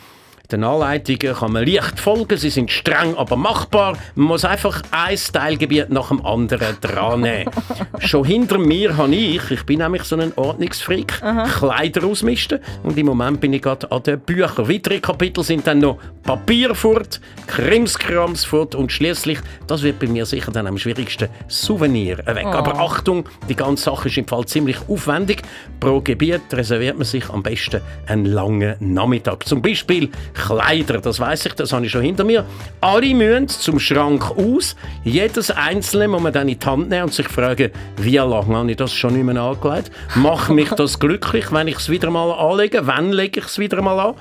Den 0.52 0.64
Anleitungen 0.64 1.36
kann 1.36 1.52
man 1.52 1.64
leicht 1.64 2.00
folgen, 2.00 2.36
sie 2.36 2.50
sind 2.50 2.70
streng, 2.70 3.14
aber 3.16 3.36
machbar. 3.36 3.96
Man 4.16 4.28
muss 4.28 4.44
einfach 4.44 4.82
ein 4.90 5.18
Teilgebiet 5.32 5.90
nach 5.90 6.08
dem 6.08 6.24
anderen 6.26 6.76
dran 6.80 7.20
nehmen. 7.20 7.50
Schon 8.00 8.24
hinter 8.24 8.58
mir 8.58 8.96
habe 8.96 9.14
ich, 9.14 9.50
ich 9.50 9.64
bin 9.64 9.78
nämlich 9.78 10.02
so 10.02 10.16
ein 10.16 10.32
Ordnungsfreak, 10.34 11.20
Kleider 11.58 12.04
ausmisten 12.04 12.58
und 12.82 12.98
im 12.98 13.06
Moment 13.06 13.40
bin 13.40 13.52
ich 13.52 13.62
gerade 13.62 13.90
an 13.92 14.02
den 14.02 14.18
Büchern. 14.20 14.68
Weitere 14.68 14.98
Kapitel 14.98 15.44
sind 15.44 15.66
dann 15.66 15.78
noch 15.78 15.98
Papier 16.24 16.74
fort, 16.74 17.20
Krimskrams 17.46 18.44
fort 18.44 18.74
und 18.74 18.90
schließlich, 18.90 19.38
das 19.66 19.82
wird 19.82 19.98
bei 20.00 20.06
mir 20.06 20.26
sicher 20.26 20.50
dann 20.50 20.66
am 20.66 20.78
schwierigsten, 20.78 21.28
Souvenir 21.48 22.18
weg. 22.18 22.46
Aber 22.46 22.78
Achtung, 22.80 23.24
die 23.48 23.56
ganze 23.56 23.84
Sache 23.84 24.08
ist 24.08 24.18
im 24.18 24.26
Fall 24.26 24.44
ziemlich 24.46 24.76
aufwendig. 24.88 25.42
Pro 25.78 26.00
Gebiet 26.00 26.42
reserviert 26.52 26.96
man 26.96 27.06
sich 27.06 27.28
am 27.30 27.42
besten 27.42 27.80
einen 28.06 28.26
langen 28.26 28.76
Nachmittag. 28.80 29.46
Zum 29.46 29.62
Beispiel 29.62 30.10
Kleider, 30.40 31.00
das 31.00 31.20
weiß 31.20 31.46
ich, 31.46 31.54
das 31.54 31.72
habe 31.72 31.84
ich 31.84 31.92
schon 31.92 32.02
hinter 32.02 32.24
mir. 32.24 32.44
Alle 32.80 33.14
müssen 33.14 33.48
zum 33.48 33.78
Schrank 33.78 34.30
aus. 34.30 34.74
Jedes 35.04 35.50
einzelne 35.50 36.08
muss 36.08 36.22
man 36.22 36.32
dann 36.32 36.48
in 36.48 36.58
die 36.58 36.66
Hand 36.66 36.88
nehmen 36.88 37.04
und 37.04 37.12
sich 37.12 37.28
fragen, 37.28 37.70
wie 37.98 38.16
lange 38.16 38.56
habe 38.56 38.70
ich 38.70 38.76
das 38.76 38.92
schon 38.92 39.14
nicht 39.14 39.24
mehr 39.24 39.40
angelegt? 39.40 39.90
Macht 40.14 40.50
mich 40.50 40.70
das 40.70 40.98
glücklich, 40.98 41.52
wenn 41.52 41.68
ich 41.68 41.76
es 41.76 41.88
wieder 41.88 42.10
mal 42.10 42.32
anlege? 42.32 42.86
Wann 42.86 43.12
lege 43.12 43.40
ich 43.40 43.46
es 43.46 43.58
wieder 43.58 43.82
mal 43.82 43.98
an? 43.98 44.14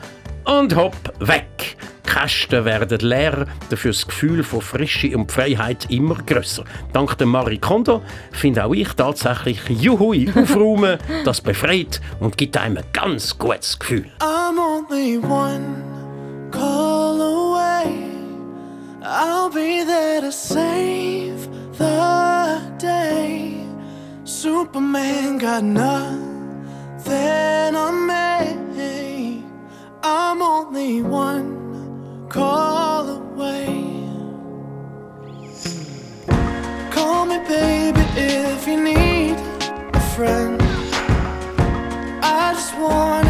Und 0.46 0.76
hopp, 0.76 0.96
weg. 1.20 1.78
Kästen 2.10 2.66
werden 2.66 3.00
leer, 3.00 3.46
dafür 3.70 3.92
das 3.92 4.08
Gefühl 4.08 4.44
von 4.44 4.62
Frische 4.62 5.16
und 5.16 5.32
Freiheit 5.32 5.86
immer 5.90 6.16
grösser. 6.16 6.64
Dank 6.92 7.16
der 7.20 7.28
Marie 7.28 7.60
Kondo 7.60 8.02
finde 8.32 8.66
auch 8.66 8.74
ich 8.74 8.92
tatsächlich 8.94 9.62
Juhui 9.70 10.28
aufräumen, 10.36 10.98
das 11.24 11.40
befreit 11.40 12.02
und 12.20 12.36
gibt 12.36 12.58
einem 12.58 12.78
ein 12.78 12.84
ganz 12.94 13.38
gutes 13.38 13.78
Gefühl. 13.78 14.06
I'm 14.22 14.58
only 14.58 15.20
one 15.20 15.99
call 16.52 17.22
away. 17.22 18.12
I'll 19.02 19.50
be 19.50 19.84
there 19.84 20.22
to 20.22 20.32
save 20.32 21.50
the 21.78 22.62
day. 22.78 23.66
Superman 24.24 25.38
got 25.38 25.64
nothing 25.64 26.16
on 27.76 28.08
me. 28.08 29.44
I'm 30.02 30.42
only 30.42 31.02
one 31.02 32.28
call 32.30 33.10
away. 33.10 33.68
Call 36.92 37.26
me, 37.26 37.40
baby, 37.48 38.00
if 38.16 38.68
you 38.68 38.82
need 38.82 39.36
a 39.94 40.00
friend. 40.16 40.62
I 42.24 42.54
just 42.54 42.78
wanna 42.78 43.29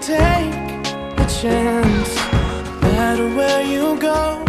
take 0.00 0.54
a 1.18 1.26
chance. 1.40 2.16
No 2.82 2.92
matter 2.92 3.28
where 3.36 3.62
you 3.62 3.98
go, 3.98 4.47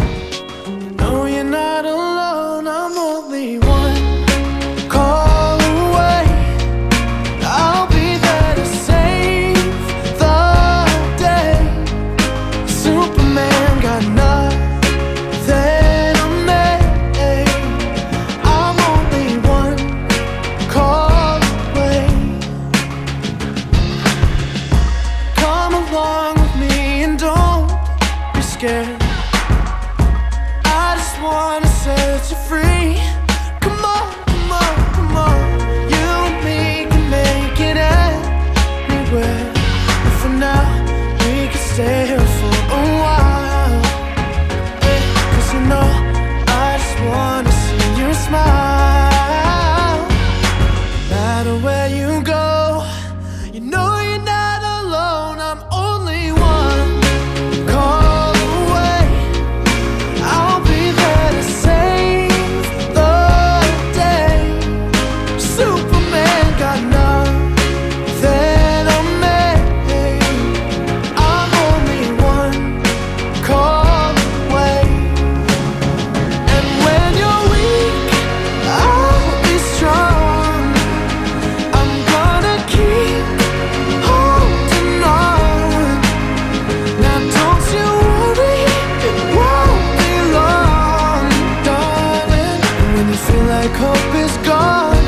And 93.10 93.18
feel 93.18 93.44
like 93.46 93.72
hope 93.72 94.14
is 94.14 94.36
gone, 94.46 94.99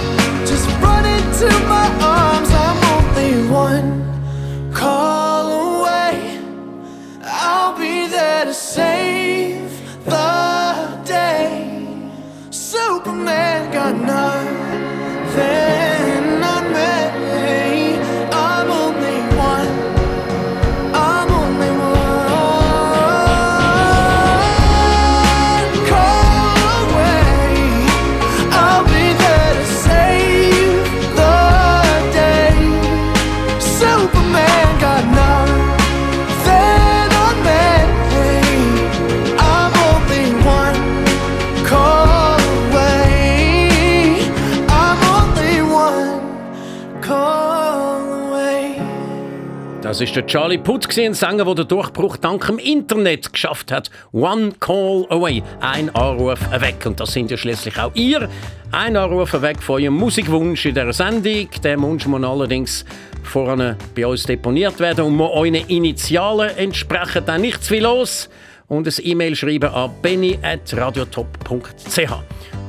ist 50.02 50.16
der 50.16 50.26
Charlie 50.26 50.58
gewesen, 50.58 51.00
ein 51.00 51.14
Sänger, 51.14 51.44
der 51.44 51.54
den 51.54 51.68
Durchbruch 51.68 52.16
dank 52.16 52.46
dem 52.46 52.58
Internet 52.58 53.32
geschafft 53.32 53.70
hat. 53.70 53.90
One 54.12 54.52
Call 54.58 55.06
Away, 55.10 55.42
ein 55.60 55.94
Anruf 55.94 56.40
weg. 56.50 56.84
Und 56.84 56.98
das 56.98 57.12
sind 57.12 57.30
ja 57.30 57.36
schließlich 57.36 57.78
auch 57.78 57.94
ihr. 57.94 58.28
Ein 58.72 58.96
Anruf 58.96 59.40
weg 59.40 59.62
von 59.62 59.80
eurem 59.80 59.94
Musikwunsch 59.94 60.66
in 60.66 60.74
dieser 60.74 60.92
Sendung. 60.92 61.48
Der 61.62 61.80
Wunsch 61.80 62.06
muss 62.06 62.24
allerdings 62.24 62.84
vorne 63.22 63.76
bei 63.94 64.06
uns 64.06 64.24
deponiert 64.24 64.80
werden 64.80 65.04
und 65.04 65.16
muss 65.16 65.30
euren 65.32 65.54
Initialen 65.54 66.56
entsprechen. 66.56 67.22
Dann 67.24 67.40
nichts 67.40 67.68
viel 67.68 67.82
los 67.82 68.28
und 68.72 68.88
ein 68.88 68.94
E-Mail 69.02 69.36
schreiben 69.36 69.70
an 69.70 69.90
benny.radiotop.ch. 70.00 72.12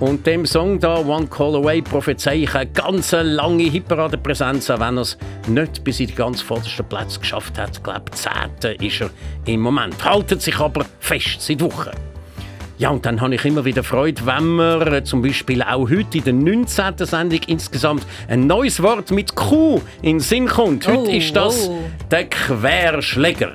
Und 0.02 0.28
dem 0.28 0.46
Song 0.46 0.78
da, 0.78 1.00
One 1.00 1.28
Call 1.28 1.56
Away, 1.56 1.82
prophezei 1.82 2.44
ich 2.44 2.54
eine 2.54 2.70
ganz 2.70 3.14
lange 3.14 3.64
Hitparadenpräsenz, 3.64 4.70
auch 4.70 4.82
wenn 4.82 4.98
er 4.98 5.04
es 5.04 5.18
nicht 5.48 5.82
bis 5.86 6.02
in 6.02 6.08
die 6.08 6.16
ganz 6.16 6.42
vordersten 6.42 6.86
Plätze 6.86 7.22
geschafft 7.22 7.58
hat. 7.58 7.78
Ich 7.78 7.84
glaube, 7.84 8.12
10. 8.12 8.32
ist 8.86 9.00
er 9.00 9.12
im 9.46 9.62
Moment. 9.62 10.04
Haltet 10.04 10.42
sich 10.42 10.60
aber 10.60 10.86
fest 11.00 11.40
seit 11.40 11.62
Wochen. 11.62 11.92
Ja, 12.80 12.90
und 12.90 13.06
dann 13.06 13.22
habe 13.22 13.36
ich 13.36 13.46
immer 13.46 13.64
wieder 13.64 13.84
Freude, 13.84 14.26
wenn 14.26 14.56
wir 14.56 14.86
äh, 14.88 15.06
zum 15.06 15.22
Beispiel 15.22 15.64
auch 15.64 15.90
heute 15.90 16.18
in 16.18 16.24
der 16.26 16.34
19. 16.34 16.98
Sendung 16.98 17.40
insgesamt 17.48 18.06
ein 18.28 18.46
neues 18.46 18.84
Wort 18.84 19.10
mit 19.12 19.36
Q 19.36 19.80
in 20.02 20.18
den 20.18 20.20
Sinn 20.20 20.48
kommt. 20.48 20.86
Heute 20.86 21.12
Oh, 21.12 21.16
ist 21.16 21.34
das 21.34 21.70
oh. 21.70 21.80
der 22.12 22.26
Querschläger. 22.26 23.54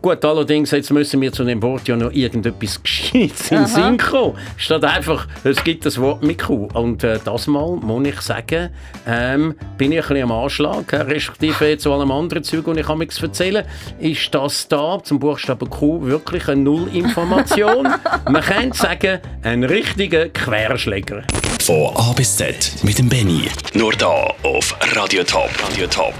Gut, 0.00 0.24
allerdings, 0.24 0.70
jetzt 0.70 0.92
müssen 0.92 1.20
wir 1.20 1.32
zu 1.32 1.42
dem 1.42 1.60
Wort 1.60 1.88
ja 1.88 1.96
noch 1.96 2.12
irgendetwas 2.12 2.80
Gescheites 2.80 3.50
in 3.50 3.56
den 3.58 3.64
Aha. 3.64 3.66
Sinn 3.66 3.98
kommen. 3.98 4.38
Statt 4.56 4.84
einfach, 4.84 5.26
es 5.42 5.62
gibt 5.64 5.84
das 5.86 6.00
Wort 6.00 6.22
mit 6.22 6.40
Q. 6.40 6.68
Und 6.72 7.02
äh, 7.02 7.18
das 7.24 7.48
Mal, 7.48 7.76
muss 7.76 8.06
ich 8.06 8.20
sagen, 8.20 8.70
ähm, 9.08 9.56
bin 9.76 9.90
ich 9.90 9.98
ein 9.98 10.08
bisschen 10.08 10.22
am 10.22 10.32
Anschlag, 10.32 10.92
äh, 10.92 10.98
respektive 10.98 11.78
zu 11.78 11.92
allem 11.92 12.12
anderen 12.12 12.44
Zeug, 12.44 12.68
und 12.68 12.78
ich 12.78 12.86
kann 12.86 12.98
nichts 12.98 13.20
erzählen, 13.20 13.64
ist 13.98 14.32
das 14.32 14.68
da 14.68 15.00
zum 15.02 15.18
Buchstaben 15.18 15.68
Q 15.68 16.02
wirklich 16.02 16.46
eine 16.48 16.60
Nullinformation. 16.60 17.88
Man 18.30 18.42
könnte 18.42 18.78
sagen, 18.78 19.18
ein 19.42 19.64
richtiger 19.64 20.28
Querschläger. 20.28 21.24
Von 21.60 21.96
A 21.96 22.12
bis 22.12 22.36
Z 22.36 22.72
mit 22.84 22.98
dem 23.00 23.08
Benny. 23.08 23.48
Nur 23.74 23.92
da 23.92 24.32
auf 24.44 24.76
Radio 24.94 25.24
Top. 25.24 25.50
Radio 25.68 25.88
Top. 25.88 26.14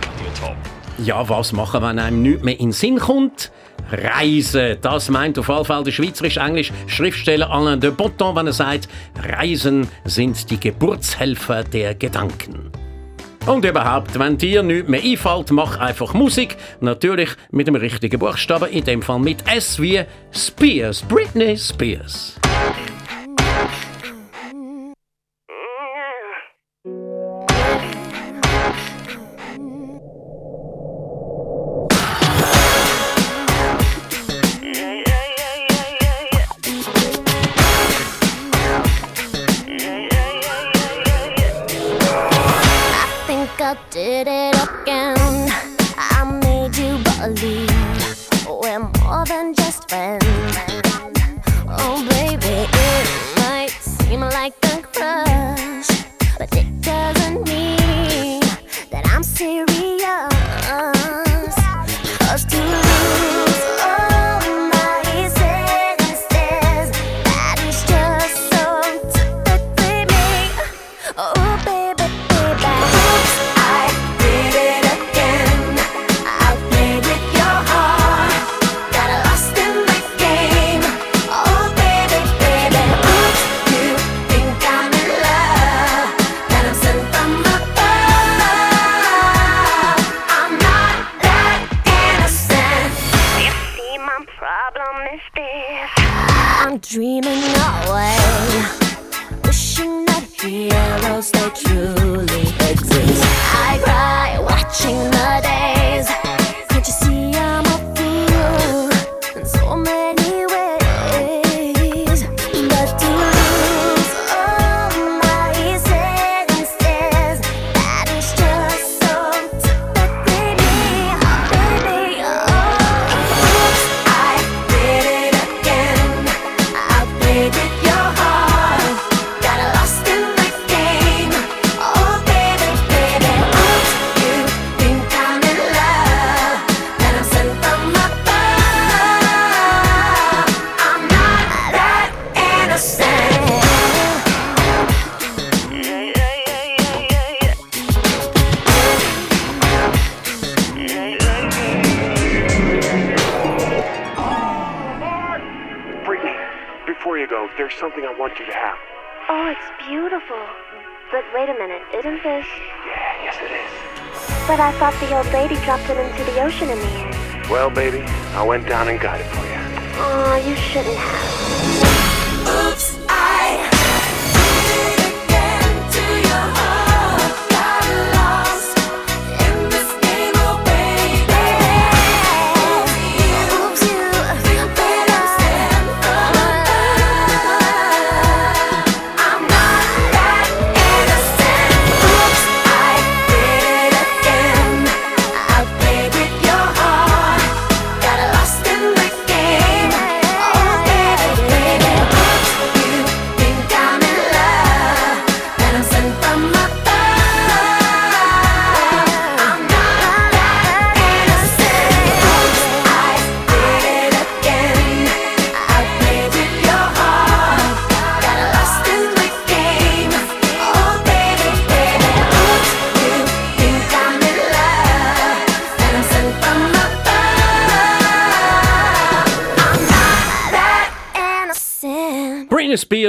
Ja, 0.98 1.28
was 1.28 1.52
machen, 1.52 1.80
wenn 1.80 2.00
einem 2.00 2.22
nichts 2.22 2.42
mehr 2.42 2.58
in 2.58 2.66
den 2.66 2.72
Sinn 2.72 2.98
kommt? 2.98 3.52
Reisen. 3.90 4.76
Das 4.80 5.08
meint 5.08 5.38
auf 5.38 5.48
jeden 5.48 5.64
Fall 5.64 5.84
der 5.84 5.92
schweizerisch-englisch 5.92 6.72
Schriftsteller 6.86 7.50
Alain 7.50 7.80
de 7.80 7.90
Botton, 7.90 8.36
wenn 8.36 8.46
er 8.46 8.52
sagt, 8.52 8.88
Reisen 9.22 9.88
sind 10.04 10.50
die 10.50 10.60
Geburtshelfer 10.60 11.64
der 11.64 11.94
Gedanken. 11.94 12.70
Und 13.46 13.64
überhaupt, 13.64 14.18
wenn 14.18 14.36
dir 14.36 14.62
nichts 14.62 14.90
mehr 14.90 15.02
einfällt, 15.02 15.50
mach 15.52 15.78
einfach 15.78 16.12
Musik. 16.12 16.56
Natürlich 16.80 17.30
mit 17.50 17.66
dem 17.66 17.76
richtigen 17.76 18.18
Buchstaben, 18.18 18.68
in 18.68 18.84
dem 18.84 19.00
Fall 19.00 19.18
mit 19.18 19.38
S 19.50 19.80
wie 19.80 20.02
Spears, 20.32 21.02
Britney 21.02 21.56
Spears. 21.56 22.38
Did 44.24 44.26
it 44.26 44.57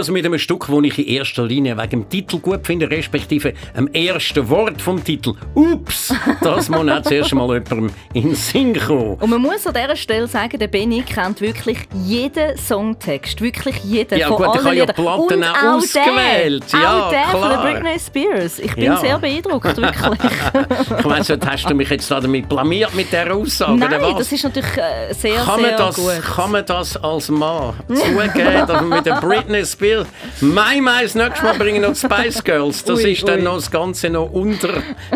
Spears 0.09 0.11
mit 0.11 0.25
einem 0.25 0.39
Stück, 0.39 0.67
das 0.67 0.83
ich 0.83 0.99
in 0.99 1.05
erster 1.17 1.45
Linie 1.45 1.77
wegen 1.77 1.89
dem 1.89 2.09
Titel 2.09 2.39
gut 2.39 2.65
finde, 2.65 2.89
respektive 2.89 3.53
am 3.75 3.87
ersten 3.87 4.47
Wort 4.49 4.81
vom 4.81 5.03
Titel. 5.03 5.33
Ups! 5.53 6.13
Das 6.41 6.69
muss 6.69 6.89
auch 6.89 7.01
zuerst 7.03 7.33
mal 7.33 7.47
jemandem 7.47 7.89
in 8.13 8.23
den 8.23 8.35
Sinn 8.35 8.77
kommen. 8.79 9.15
Und 9.15 9.29
man 9.29 9.41
muss 9.41 9.65
an 9.67 9.73
dieser 9.73 9.95
Stelle 9.95 10.27
sagen, 10.27 10.57
der 10.57 10.67
Benny 10.67 11.01
kennt 11.03 11.41
wirklich 11.41 11.79
jeden 12.05 12.57
Songtext. 12.57 13.41
Wirklich 13.41 13.77
jeden. 13.83 14.17
Ja, 14.17 14.27
von 14.27 14.37
gut, 14.37 14.55
ich 14.55 14.65
allen 14.65 14.67
habe 14.67 14.75
ja. 14.77 14.85
Platten 14.93 15.43
auch 15.43 15.49
auch 15.49 15.75
ausgewählt. 15.77 16.63
Der, 16.73 16.79
Ja, 16.79 17.05
auch 17.05 17.09
der 17.09 17.23
von 17.25 17.41
klar. 17.41 17.63
der 17.63 17.71
Britney 17.79 17.99
Spears. 17.99 18.59
Ich 18.59 18.73
bin 18.75 18.83
Ja. 18.85 18.97
sehr 18.97 19.19
beeindruckt, 19.19 19.77
wirklich. 19.77 19.89
Ich 20.99 21.05
weiss 21.05 21.29
nicht, 21.29 21.45
hast 21.45 21.69
du 21.69 21.75
mich 21.75 21.89
jetzt 21.89 22.09
da 22.11 22.19
damit 22.19 22.49
blamiert 22.49 22.93
mit 22.95 23.11
dieser 23.11 23.33
Aussage? 23.33 23.77
Nein, 23.77 24.15
das 24.17 24.31
ist 24.31 24.43
natürlich 24.43 24.77
äh, 24.77 25.13
sehr, 25.13 25.35
kann 25.35 25.59
sehr 25.61 25.77
das, 25.77 25.95
gut. 25.95 26.21
kann 26.35 26.51
man 26.51 26.65
das 26.65 26.97
als 26.97 27.29
Mann 27.29 27.73
zugeben, 27.87 28.67
dass 28.67 28.81
man 28.81 28.89
mit 28.89 29.05
der 29.05 29.15
Britney 29.21 29.65
Spears 29.65 29.98
Mai 30.41 30.81
Mai 30.81 31.03
das 31.03 31.15
nächste 31.15 31.43
Mal 31.43 31.57
bringen 31.57 31.81
noch 31.81 31.95
Spice 31.95 32.43
Girls. 32.43 32.83
Das 32.83 32.99
Ui, 32.99 33.11
ist 33.11 33.27
dann 33.27 33.39
ui. 33.39 33.43
noch 33.45 33.55
das 33.55 33.71
Ganze 33.71 34.09
noch 34.09 34.31
unter, 34.31 34.69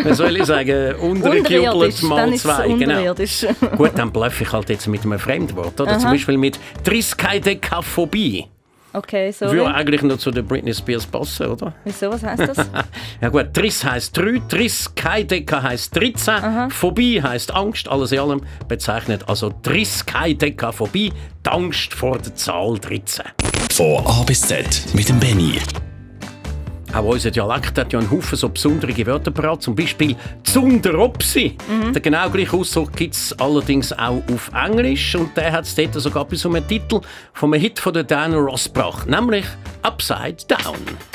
wie 0.04 0.14
soll 0.14 0.38
ich 0.38 0.46
sagen, 0.46 0.96
untergejubelt 0.96 2.04
mal 2.04 2.34
zwei. 2.36 2.68
Genau. 2.68 3.14
Gut, 3.78 3.92
dann 3.96 4.12
bluffe 4.12 4.44
ich 4.44 4.52
halt 4.52 4.70
jetzt 4.70 4.88
mit 4.88 5.04
einem 5.04 5.20
Fremdwort. 5.20 5.80
Oder? 5.80 5.98
Zum 5.98 6.08
Aha. 6.08 6.12
Beispiel 6.12 6.38
mit 6.38 6.60
Triskaidekaphobie. 6.84 8.48
Okay, 8.96 9.32
sorry. 9.32 9.58
Würde 9.58 9.74
eigentlich 9.74 10.04
noch 10.04 10.18
zu 10.18 10.30
der 10.30 10.44
Britney 10.44 10.72
Spears 10.72 11.08
passen, 11.08 11.48
oder? 11.48 11.74
Wieso, 11.84 12.12
was 12.12 12.24
heisst 12.24 12.48
das? 12.48 12.70
Ja 13.22 13.30
gut, 13.30 13.52
Triss 13.52 13.84
heisst 13.84 14.16
drei, 14.16 14.40
Triskaideka 14.48 15.64
heisst 15.64 15.96
13, 15.96 16.70
Phobie 16.70 17.22
heisst 17.22 17.54
Angst, 17.54 17.90
alles 17.90 18.12
in 18.12 18.20
allem 18.20 18.42
bezeichnet 18.68 19.28
also 19.28 19.52
Triskaidekaphobie, 19.64 21.12
die 21.44 21.50
Angst 21.50 21.94
vor 21.94 22.20
der 22.20 22.36
Zahl 22.36 22.78
13. 22.78 23.26
Von 23.76 24.05
A 24.05 24.21
bis 24.21 24.39
Z 24.39 24.86
mit 24.93 25.09
dem 25.09 25.19
Benny. 25.19 25.59
Auch 26.93 27.05
unser 27.05 27.32
Dialekt 27.32 27.76
hat 27.80 27.91
ja 27.91 27.97
einen 27.97 28.11
Haufen 28.11 28.38
so 28.38 28.47
besondere 28.47 29.07
Wörter 29.07 29.32
parat, 29.32 29.63
zum 29.63 29.74
Beispiel 29.74 30.15
Zunderopsi. 30.43 31.57
Den 31.91 31.99
genau 32.03 32.30
gleichen 32.30 32.59
Ausdruck 32.59 32.95
gibt 32.95 33.15
es 33.15 33.34
allerdings 33.39 33.91
auch 33.91 34.21
auf 34.32 34.51
Englisch 34.53 35.15
und 35.15 35.36
der 35.36 35.53
hat 35.53 35.65
es 35.65 35.74
dort 35.74 35.95
sogar 35.95 36.26
bis 36.26 36.45
um 36.45 36.53
einen 36.53 36.67
Titel 36.67 37.01
von 37.34 37.51
einem 37.51 37.63
Hit 37.63 37.80
von 37.80 37.93
der 37.93 38.03
Diana 38.03 38.38
Ross 38.38 38.65
gebracht, 38.65 39.07
nämlich 39.07 39.45
Upside 39.82 40.38
Down. 40.47 41.12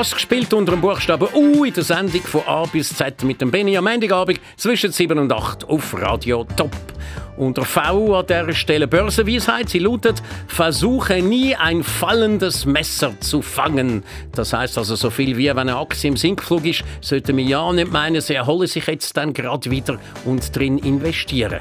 Ross 0.00 0.14
gespielt 0.14 0.54
unter 0.54 0.72
dem 0.72 0.80
Buchstaben 0.80 1.28
U 1.34 1.62
in 1.62 1.74
der 1.74 1.84
Sendung 1.84 2.22
von 2.22 2.40
A 2.46 2.64
bis 2.64 2.96
Z 2.96 3.22
mit 3.22 3.38
dem 3.42 3.50
Benny 3.50 3.76
am 3.76 3.84
Montagabend 3.84 4.40
zwischen 4.56 4.92
7 4.92 5.18
und 5.18 5.30
8 5.30 5.68
auf 5.68 5.94
Radio 5.94 6.46
Top. 6.56 6.74
Unter 7.36 7.66
V 7.66 8.16
an 8.18 8.24
dieser 8.26 8.54
Stelle 8.54 8.88
Börsenweisheit. 8.88 9.68
Sie 9.68 9.78
lautet, 9.78 10.22
versuche 10.46 11.20
nie 11.20 11.54
ein 11.54 11.82
fallendes 11.82 12.64
Messer 12.64 13.12
zu 13.20 13.42
fangen. 13.42 14.02
Das 14.32 14.54
heißt 14.54 14.78
also 14.78 14.94
so 14.94 15.10
viel 15.10 15.36
wie, 15.36 15.48
wenn 15.48 15.58
eine 15.58 15.76
Aktie 15.76 16.08
im 16.08 16.16
Sinkflug 16.16 16.64
ist, 16.64 16.82
sollte 17.02 17.34
man 17.34 17.46
ja 17.46 17.70
nicht 17.70 17.92
meinen, 17.92 18.22
sie 18.22 18.36
erholen 18.36 18.68
sich 18.68 18.86
jetzt 18.86 19.18
dann 19.18 19.34
gerade 19.34 19.70
wieder 19.70 19.98
und 20.24 20.56
drin 20.56 20.78
investieren. 20.78 21.60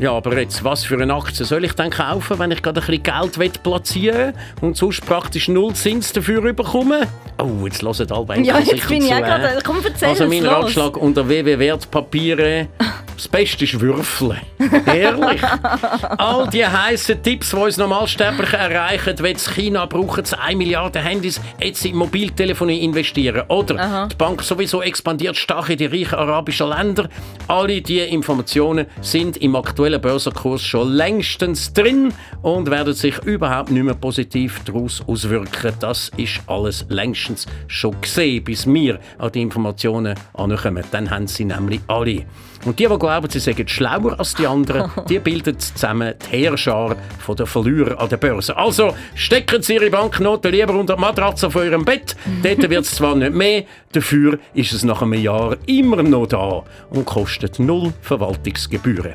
Ja, 0.00 0.12
aber 0.12 0.38
jetzt, 0.38 0.64
was 0.64 0.84
für 0.84 1.00
eine 1.00 1.12
Aktie 1.14 1.44
soll 1.44 1.64
ich 1.64 1.72
dann 1.74 1.90
kaufen, 1.90 2.38
wenn 2.38 2.50
ich 2.50 2.62
gerade 2.62 2.80
ein 2.80 2.86
bisschen 2.86 3.02
Geld 3.02 3.38
will 3.38 3.50
platzieren 3.62 4.32
und 4.62 4.74
sonst 4.76 5.04
praktisch 5.04 5.48
null 5.48 5.74
Zins 5.74 6.12
dafür 6.12 6.40
bekomme? 6.54 7.06
Oh, 7.38 7.66
jetzt 7.66 7.82
hören 7.82 8.10
alle 8.12 8.24
Banker 8.24 8.42
Ja, 8.42 8.58
jetzt 8.58 8.88
bin 8.88 9.04
ich 9.04 9.12
auch 9.12 9.18
gerade- 9.18 9.58
komm, 9.62 9.76
erzähl 9.84 10.08
Also 10.08 10.26
mein. 10.26 10.46
Ratschlag 10.46 10.96
unter 10.96 11.28
www.wertpapiere 11.28 12.68
das 13.20 13.28
Beste 13.28 13.64
ist 13.64 13.78
Würfeln. 13.78 14.38
Ehrlich. 14.86 15.42
All 16.18 16.48
die 16.48 16.66
heißen 16.66 17.22
Tipps, 17.22 17.50
die 17.50 17.56
uns 17.56 17.76
Normalsterbliche 17.76 18.56
erreichen, 18.56 19.14
wenn 19.18 19.36
es 19.36 19.46
China 19.50 19.84
brauchen, 19.84 20.24
es 20.24 20.32
1 20.32 20.56
Milliarde 20.56 21.00
Handys 21.00 21.38
jetzt 21.60 21.84
in 21.84 21.96
Mobiltelefonie 21.96 22.82
investieren. 22.82 23.42
Oder 23.48 24.08
die 24.10 24.16
Bank 24.16 24.40
sowieso 24.42 24.80
expandiert 24.80 25.36
stark 25.36 25.68
in 25.68 25.76
die 25.76 25.84
reichen 25.84 26.14
arabischen 26.14 26.70
Länder. 26.70 27.10
Alle 27.46 27.82
diese 27.82 28.06
Informationen 28.06 28.86
sind 29.02 29.36
im 29.36 29.54
aktuellen 29.54 30.00
Börsenkurs 30.00 30.62
schon 30.62 30.90
längstens 30.90 31.74
drin 31.74 32.14
und 32.40 32.70
werden 32.70 32.94
sich 32.94 33.18
überhaupt 33.18 33.70
nicht 33.70 33.84
mehr 33.84 33.96
positiv 33.96 34.62
daraus 34.64 35.02
auswirken. 35.06 35.74
Das 35.78 36.10
ist 36.16 36.40
alles 36.46 36.86
längstens 36.88 37.46
schon 37.66 38.00
gesehen, 38.00 38.44
bis 38.44 38.66
wir 38.66 38.98
an 39.18 39.30
die 39.30 39.42
Informationen 39.42 40.14
ankommen. 40.32 40.84
Dann 40.90 41.10
haben 41.10 41.26
sie 41.26 41.44
nämlich 41.44 41.82
alle. 41.86 42.24
Und 42.64 42.78
die, 42.78 42.86
die 42.86 42.98
glauben, 42.98 43.30
sie 43.30 43.38
seien 43.38 43.66
schlauer 43.66 44.18
als 44.18 44.34
die 44.34 44.46
anderen, 44.46 44.90
die 45.08 45.18
bilden 45.18 45.58
zusammen 45.58 46.14
die 46.22 46.36
Heerschar 46.36 46.96
von 47.18 47.36
der 47.36 47.46
Verlierer 47.46 47.98
an 47.98 48.08
der 48.08 48.18
Börse. 48.18 48.56
Also 48.56 48.94
stecken 49.14 49.62
Sie 49.62 49.74
Ihre 49.74 49.90
Banknoten 49.90 50.52
lieber 50.52 50.74
unter 50.74 50.94
die 50.94 51.00
Matratze 51.00 51.50
von 51.50 51.64
Ihrem 51.64 51.84
Bett. 51.84 52.16
Dort 52.42 52.68
wird 52.68 52.84
es 52.84 52.94
zwar 52.94 53.14
nicht 53.14 53.32
mehr, 53.32 53.64
dafür 53.92 54.38
ist 54.52 54.72
es 54.72 54.84
nach 54.84 55.00
einem 55.00 55.14
Jahr 55.14 55.56
immer 55.66 56.02
noch 56.02 56.26
da 56.26 56.62
und 56.90 57.06
kostet 57.06 57.58
null 57.58 57.92
Verwaltungsgebühren. 58.02 59.14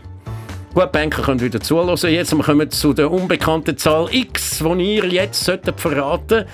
Gut, 0.74 0.92
Banker 0.92 1.22
können 1.22 1.40
wieder 1.40 1.62
zuhören. 1.62 1.96
Jetzt 2.12 2.32
kommen 2.38 2.60
wir 2.60 2.70
zu 2.70 2.94
der 2.94 3.10
unbekannten 3.10 3.78
Zahl 3.78 4.10
X, 4.12 4.60
die 4.60 4.96
ihr 4.96 5.06
jetzt 5.06 5.46
verraten 5.78 6.28
solltet. 6.28 6.48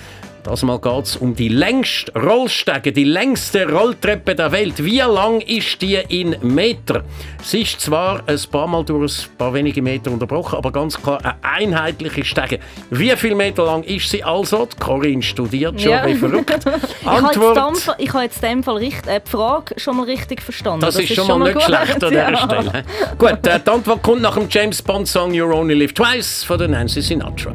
Das 0.44 0.62
Mal 0.64 0.80
geht 0.80 1.04
es 1.04 1.16
um 1.16 1.36
die 1.36 1.46
längste 1.48 2.12
Rollstege, 2.18 2.90
die 2.92 3.04
längste 3.04 3.70
Rolltreppe 3.70 4.34
der 4.34 4.50
Welt. 4.50 4.84
Wie 4.84 4.98
lang 4.98 5.40
ist 5.40 5.80
die 5.80 5.94
in 6.08 6.34
Meter? 6.42 7.04
Sie 7.44 7.62
ist 7.62 7.80
zwar 7.80 8.22
ein 8.26 8.38
paar 8.50 8.66
Mal 8.66 8.84
durch 8.84 9.28
ein 9.28 9.36
paar 9.38 9.54
wenige 9.54 9.80
Meter 9.80 10.10
unterbrochen, 10.10 10.56
aber 10.56 10.72
ganz 10.72 11.00
klar 11.00 11.20
eine 11.22 11.34
einheitliche 11.42 12.24
Stege. 12.24 12.58
Wie 12.90 13.10
viel 13.10 13.36
Meter 13.36 13.64
lang 13.66 13.84
ist 13.84 14.10
sie 14.10 14.24
also? 14.24 14.66
Die 14.66 14.76
Corinne 14.84 15.22
studiert 15.22 15.80
schon, 15.80 15.92
Ja. 15.92 16.04
wie 16.06 16.14
verrückt. 16.16 16.50
Ich 17.02 17.06
habe 17.08 17.26
jetzt, 17.26 17.38
Antwort, 17.58 17.96
ich 17.98 18.12
habe 18.12 18.24
jetzt 18.24 18.42
in 18.42 18.48
dem 18.48 18.62
Fall 18.64 18.76
richt, 18.78 19.06
äh, 19.06 19.20
die 19.24 19.30
Frage 19.30 19.74
schon 19.78 19.96
mal 19.96 20.04
richtig 20.04 20.42
verstanden. 20.42 20.80
das, 20.80 20.96
ist 20.96 21.14
schon 21.14 21.26
mal 21.28 21.38
nicht 21.38 21.54
gut. 21.54 21.62
schlecht 21.62 22.02
an 22.02 22.10
dieser 22.10 22.30
Ja. 22.30 22.36
Stelle. 22.36 22.84
Gut, 23.18 23.46
äh, 23.46 23.60
die 23.64 23.70
Antwort 23.70 24.02
kommt 24.02 24.22
nach 24.22 24.34
dem 24.36 24.48
James 24.50 24.82
Bond 24.82 25.06
Song 25.06 25.32
You 25.34 25.44
Only 25.52 25.74
Live 25.74 25.92
Twice 25.92 26.42
von 26.44 26.58
der 26.58 26.68
Nancy 26.68 27.00
Sinatra. 27.00 27.54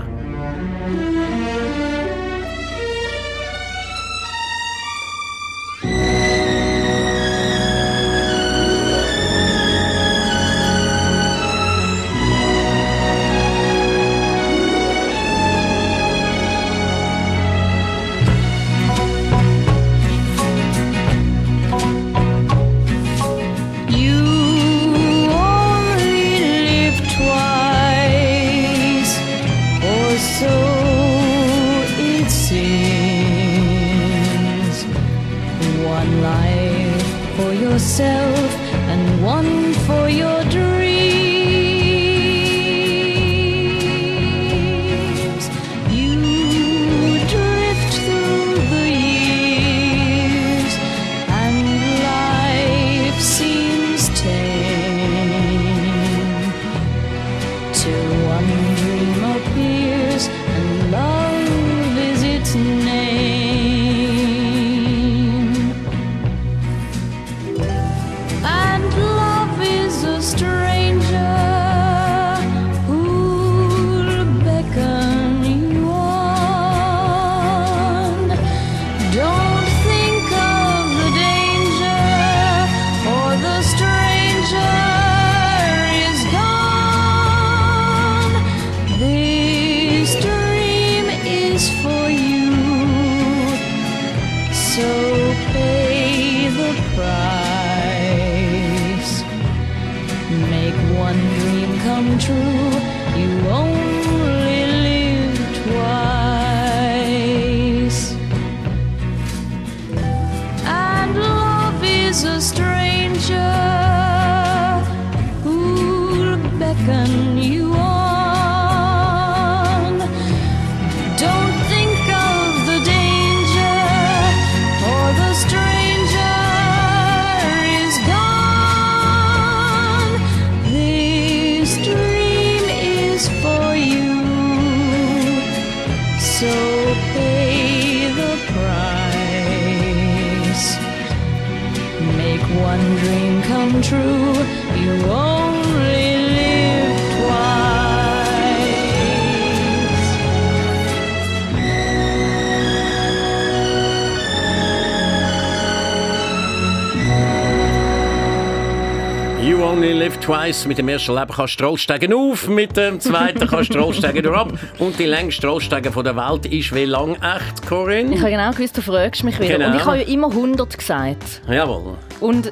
You 159.48 159.64
only 159.64 159.94
live 159.94 160.20
twice. 160.20 160.66
Mit 160.68 160.78
dem 160.78 160.90
ersten 160.90 161.16
Leben 161.16 161.32
kannst 161.34 161.58
du 161.58 161.64
Rollsteigen 161.64 162.14
auf, 162.14 162.50
mit 162.50 162.76
dem 162.76 163.00
zweiten 163.00 163.48
kannst 163.48 163.74
du 163.74 163.80
Rollsteigen 163.80 164.22
durch 164.22 164.36
ab. 164.38 164.52
Und 164.78 165.00
die 165.00 165.06
längste 165.06 165.48
Rollsteigen 165.48 165.94
von 165.94 166.04
der 166.04 166.18
Welt 166.18 166.48
ist 166.48 166.76
wie 166.76 166.84
lang 166.84 167.16
echt, 167.16 167.66
Corinne? 167.66 168.14
Ich 168.14 168.20
habe 168.20 168.32
genau 168.32 168.52
gewusst, 168.52 168.78
du 168.78 168.82
fragst 168.82 169.24
mich 169.24 169.40
wieder. 169.40 169.58
Genau. 169.58 169.68
Und 169.68 169.76
ich 169.78 169.86
habe 169.86 169.98
ja 170.00 170.04
immer 170.04 170.28
100 170.28 170.78
gesagt. 170.78 171.42
Jawohl. 171.48 171.96
Und 172.20 172.52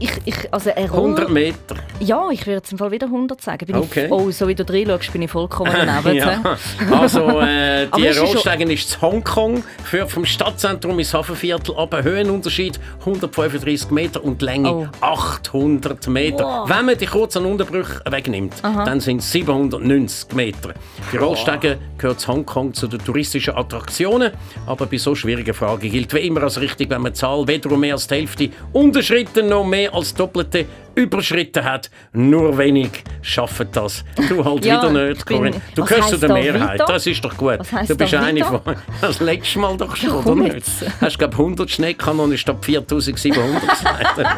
Ich, 0.00 0.12
ich, 0.26 0.52
also 0.54 0.70
ein 0.74 0.86
Roll- 0.88 1.06
100 1.16 1.30
Meter. 1.30 1.74
Ja, 1.98 2.28
ich 2.30 2.42
würde 2.46 2.56
jetzt 2.58 2.70
im 2.70 2.78
Fall 2.78 2.90
wieder 2.92 3.06
100 3.06 3.40
sagen. 3.40 3.66
Bin 3.66 3.76
Okay. 3.76 4.06
ich, 4.06 4.12
oh, 4.12 4.30
so 4.30 4.46
wie 4.46 4.54
du 4.54 4.62
reinschaust, 4.62 5.12
bin 5.12 5.22
ich 5.22 5.30
vollkommen 5.30 5.72
daneben. 5.74 6.16
ja. 6.16 6.40
Also, 6.92 7.40
äh, 7.40 7.86
die 7.96 8.06
es 8.06 8.16
ist 8.16 8.46
ist 8.70 9.02
Hongkong, 9.02 9.64
führt 9.84 10.10
vom 10.10 10.24
Stadtzentrum 10.24 10.98
ins 10.98 11.12
Hafenviertel 11.14 11.74
ab. 11.76 11.94
Ein 11.94 12.04
Höhenunterschied 12.04 12.78
135 13.00 13.90
Meter 13.90 14.22
und 14.22 14.40
Länge 14.42 14.68
Oh. 14.72 14.86
800 15.00 16.06
Meter. 16.08 16.44
Wow. 16.44 16.68
Wenn 16.68 16.84
man 16.86 16.96
die 16.98 17.06
kurzen 17.06 17.44
Unterbrüche 17.44 18.00
wegnimmt, 18.08 18.54
Aha. 18.62 18.84
dann 18.84 19.00
sind 19.00 19.18
es 19.20 19.32
790 19.32 20.32
Meter. 20.34 20.74
Die 21.12 21.16
Rollsteigen 21.16 21.78
gehört 21.96 22.22
in 22.22 22.28
Hongkong 22.28 22.74
zu 22.74 22.86
den 22.86 23.02
touristischen 23.04 23.56
Attraktionen, 23.56 24.32
aber 24.66 24.86
bei 24.86 24.98
so 24.98 25.14
schwierigen 25.14 25.54
Fragen 25.54 25.90
gilt 25.90 26.12
wie 26.14 26.18
immer 26.20 26.42
als 26.42 26.60
richtig, 26.60 26.90
wenn 26.90 27.02
man 27.02 27.12
die 27.12 27.18
Zahl 27.18 27.46
weder 27.48 27.72
um 27.72 27.80
mehr 27.80 27.94
als 27.94 28.06
die 28.06 28.14
Hälfte 28.16 28.50
unterschritten 28.72 29.48
noch 29.48 29.64
mehr 29.64 29.87
als 29.92 30.14
doppelte 30.14 30.66
überschritten 30.98 31.64
hat. 31.64 31.90
Nur 32.12 32.56
wenig 32.58 32.90
schaffen 33.22 33.68
das. 33.72 34.04
Du 34.28 34.44
halt 34.44 34.64
Ja, 34.64 34.78
wieder 34.82 35.02
ich 35.04 35.08
nicht, 35.14 35.26
bin- 35.26 35.36
Corinne. 35.38 35.60
Du 35.74 35.84
gehörst 35.84 36.08
zu 36.10 36.16
der 36.18 36.28
da 36.28 36.34
Mehrheit. 36.34 36.80
Das 36.86 37.06
ist 37.06 37.24
doch 37.24 37.36
gut. 37.36 37.60
Du 37.86 37.96
bist 37.96 38.14
eine 38.14 38.44
von. 38.44 38.60
Das 39.00 39.20
letzte 39.20 39.58
Mal 39.60 39.76
doch 39.76 39.94
schon, 39.96 40.10
oder 40.24 40.34
nicht? 40.34 40.66
Hast 41.00 41.14
du, 41.14 41.18
glaube 41.18 41.34
100 41.34 41.70
Schneekanonen 41.70 42.36
statt 42.36 42.64
4700 42.64 43.60
gesagt. 43.68 44.18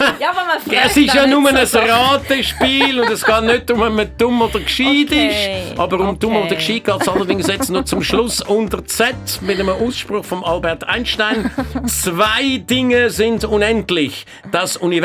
Ja, 0.20 0.30
aber 0.30 0.40
man 0.46 0.84
es 0.86 0.96
ist 0.96 1.14
ja 1.14 1.26
nur 1.26 1.46
ein 1.48 1.56
Ratespiel 1.56 3.00
und 3.00 3.10
es 3.10 3.24
geht 3.24 3.42
nicht 3.42 3.70
um, 3.70 3.80
ob 3.82 3.92
man 3.92 4.10
dumm 4.16 4.42
oder 4.42 4.60
gescheit 4.60 5.06
Okay, 5.08 5.70
ist. 5.72 5.78
Aber 5.78 6.00
um 6.00 6.18
dumm 6.18 6.36
okay. 6.36 6.46
oder 6.46 6.54
gescheit 6.56 6.84
geht 6.84 7.00
es 7.00 7.08
allerdings 7.08 7.46
jetzt 7.46 7.70
noch 7.70 7.84
zum 7.84 8.02
Schluss 8.02 8.40
unter 8.40 8.84
Z 8.84 9.14
mit 9.42 9.58
einem 9.60 9.70
Ausspruch 9.70 10.24
von 10.24 10.44
Albert 10.44 10.84
Einstein. 10.84 11.50
Zwei 11.86 12.58
Dinge 12.58 13.10
sind 13.10 13.44
unendlich. 13.44 14.26
Das 14.52 14.76
Universum 14.76 14.99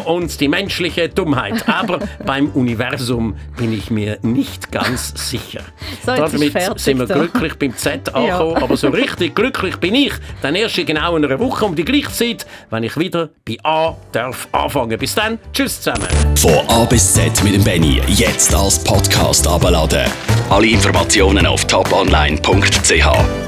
und 0.00 0.40
die 0.40 0.48
menschliche 0.48 1.08
Dummheit. 1.08 1.68
Aber 1.68 1.98
beim 2.26 2.48
Universum 2.50 3.36
bin 3.56 3.72
ich 3.72 3.90
mir 3.90 4.18
nicht 4.22 4.70
ganz 4.70 5.12
sicher. 5.30 5.60
So, 6.04 6.12
jetzt 6.12 6.24
ist 6.24 6.34
Damit 6.34 6.52
fertig 6.52 6.82
sind 6.82 6.98
wir 6.98 7.06
da. 7.06 7.14
glücklich 7.14 7.54
beim 7.54 7.76
Z 7.76 8.08
angekommen. 8.14 8.62
Aber 8.62 8.76
so 8.76 8.88
richtig 8.88 9.34
glücklich 9.34 9.76
bin 9.76 9.94
ich 9.94 10.12
dann 10.42 10.54
erst 10.54 10.78
in 10.78 10.86
genau 10.86 11.16
einer 11.16 11.38
Woche 11.38 11.64
um 11.64 11.74
die 11.74 11.84
gleiche 11.84 12.10
Zeit, 12.12 12.46
wenn 12.70 12.82
ich 12.82 12.96
wieder 12.98 13.30
bei 13.46 13.56
A 13.62 13.94
darf 14.12 14.48
anfangen. 14.52 14.98
Bis 14.98 15.14
dann, 15.14 15.38
tschüss 15.52 15.80
zusammen. 15.80 16.06
Von 16.36 16.68
A 16.68 16.84
bis 16.84 17.14
Z 17.14 17.42
mit 17.44 17.54
dem 17.54 17.64
Benny. 17.64 18.00
Jetzt 18.08 18.54
als 18.54 18.82
Podcast 18.82 19.46
abladen. 19.46 20.10
Alle 20.50 20.68
Informationen 20.68 21.46
auf 21.46 21.64
toponline.ch. 21.66 23.47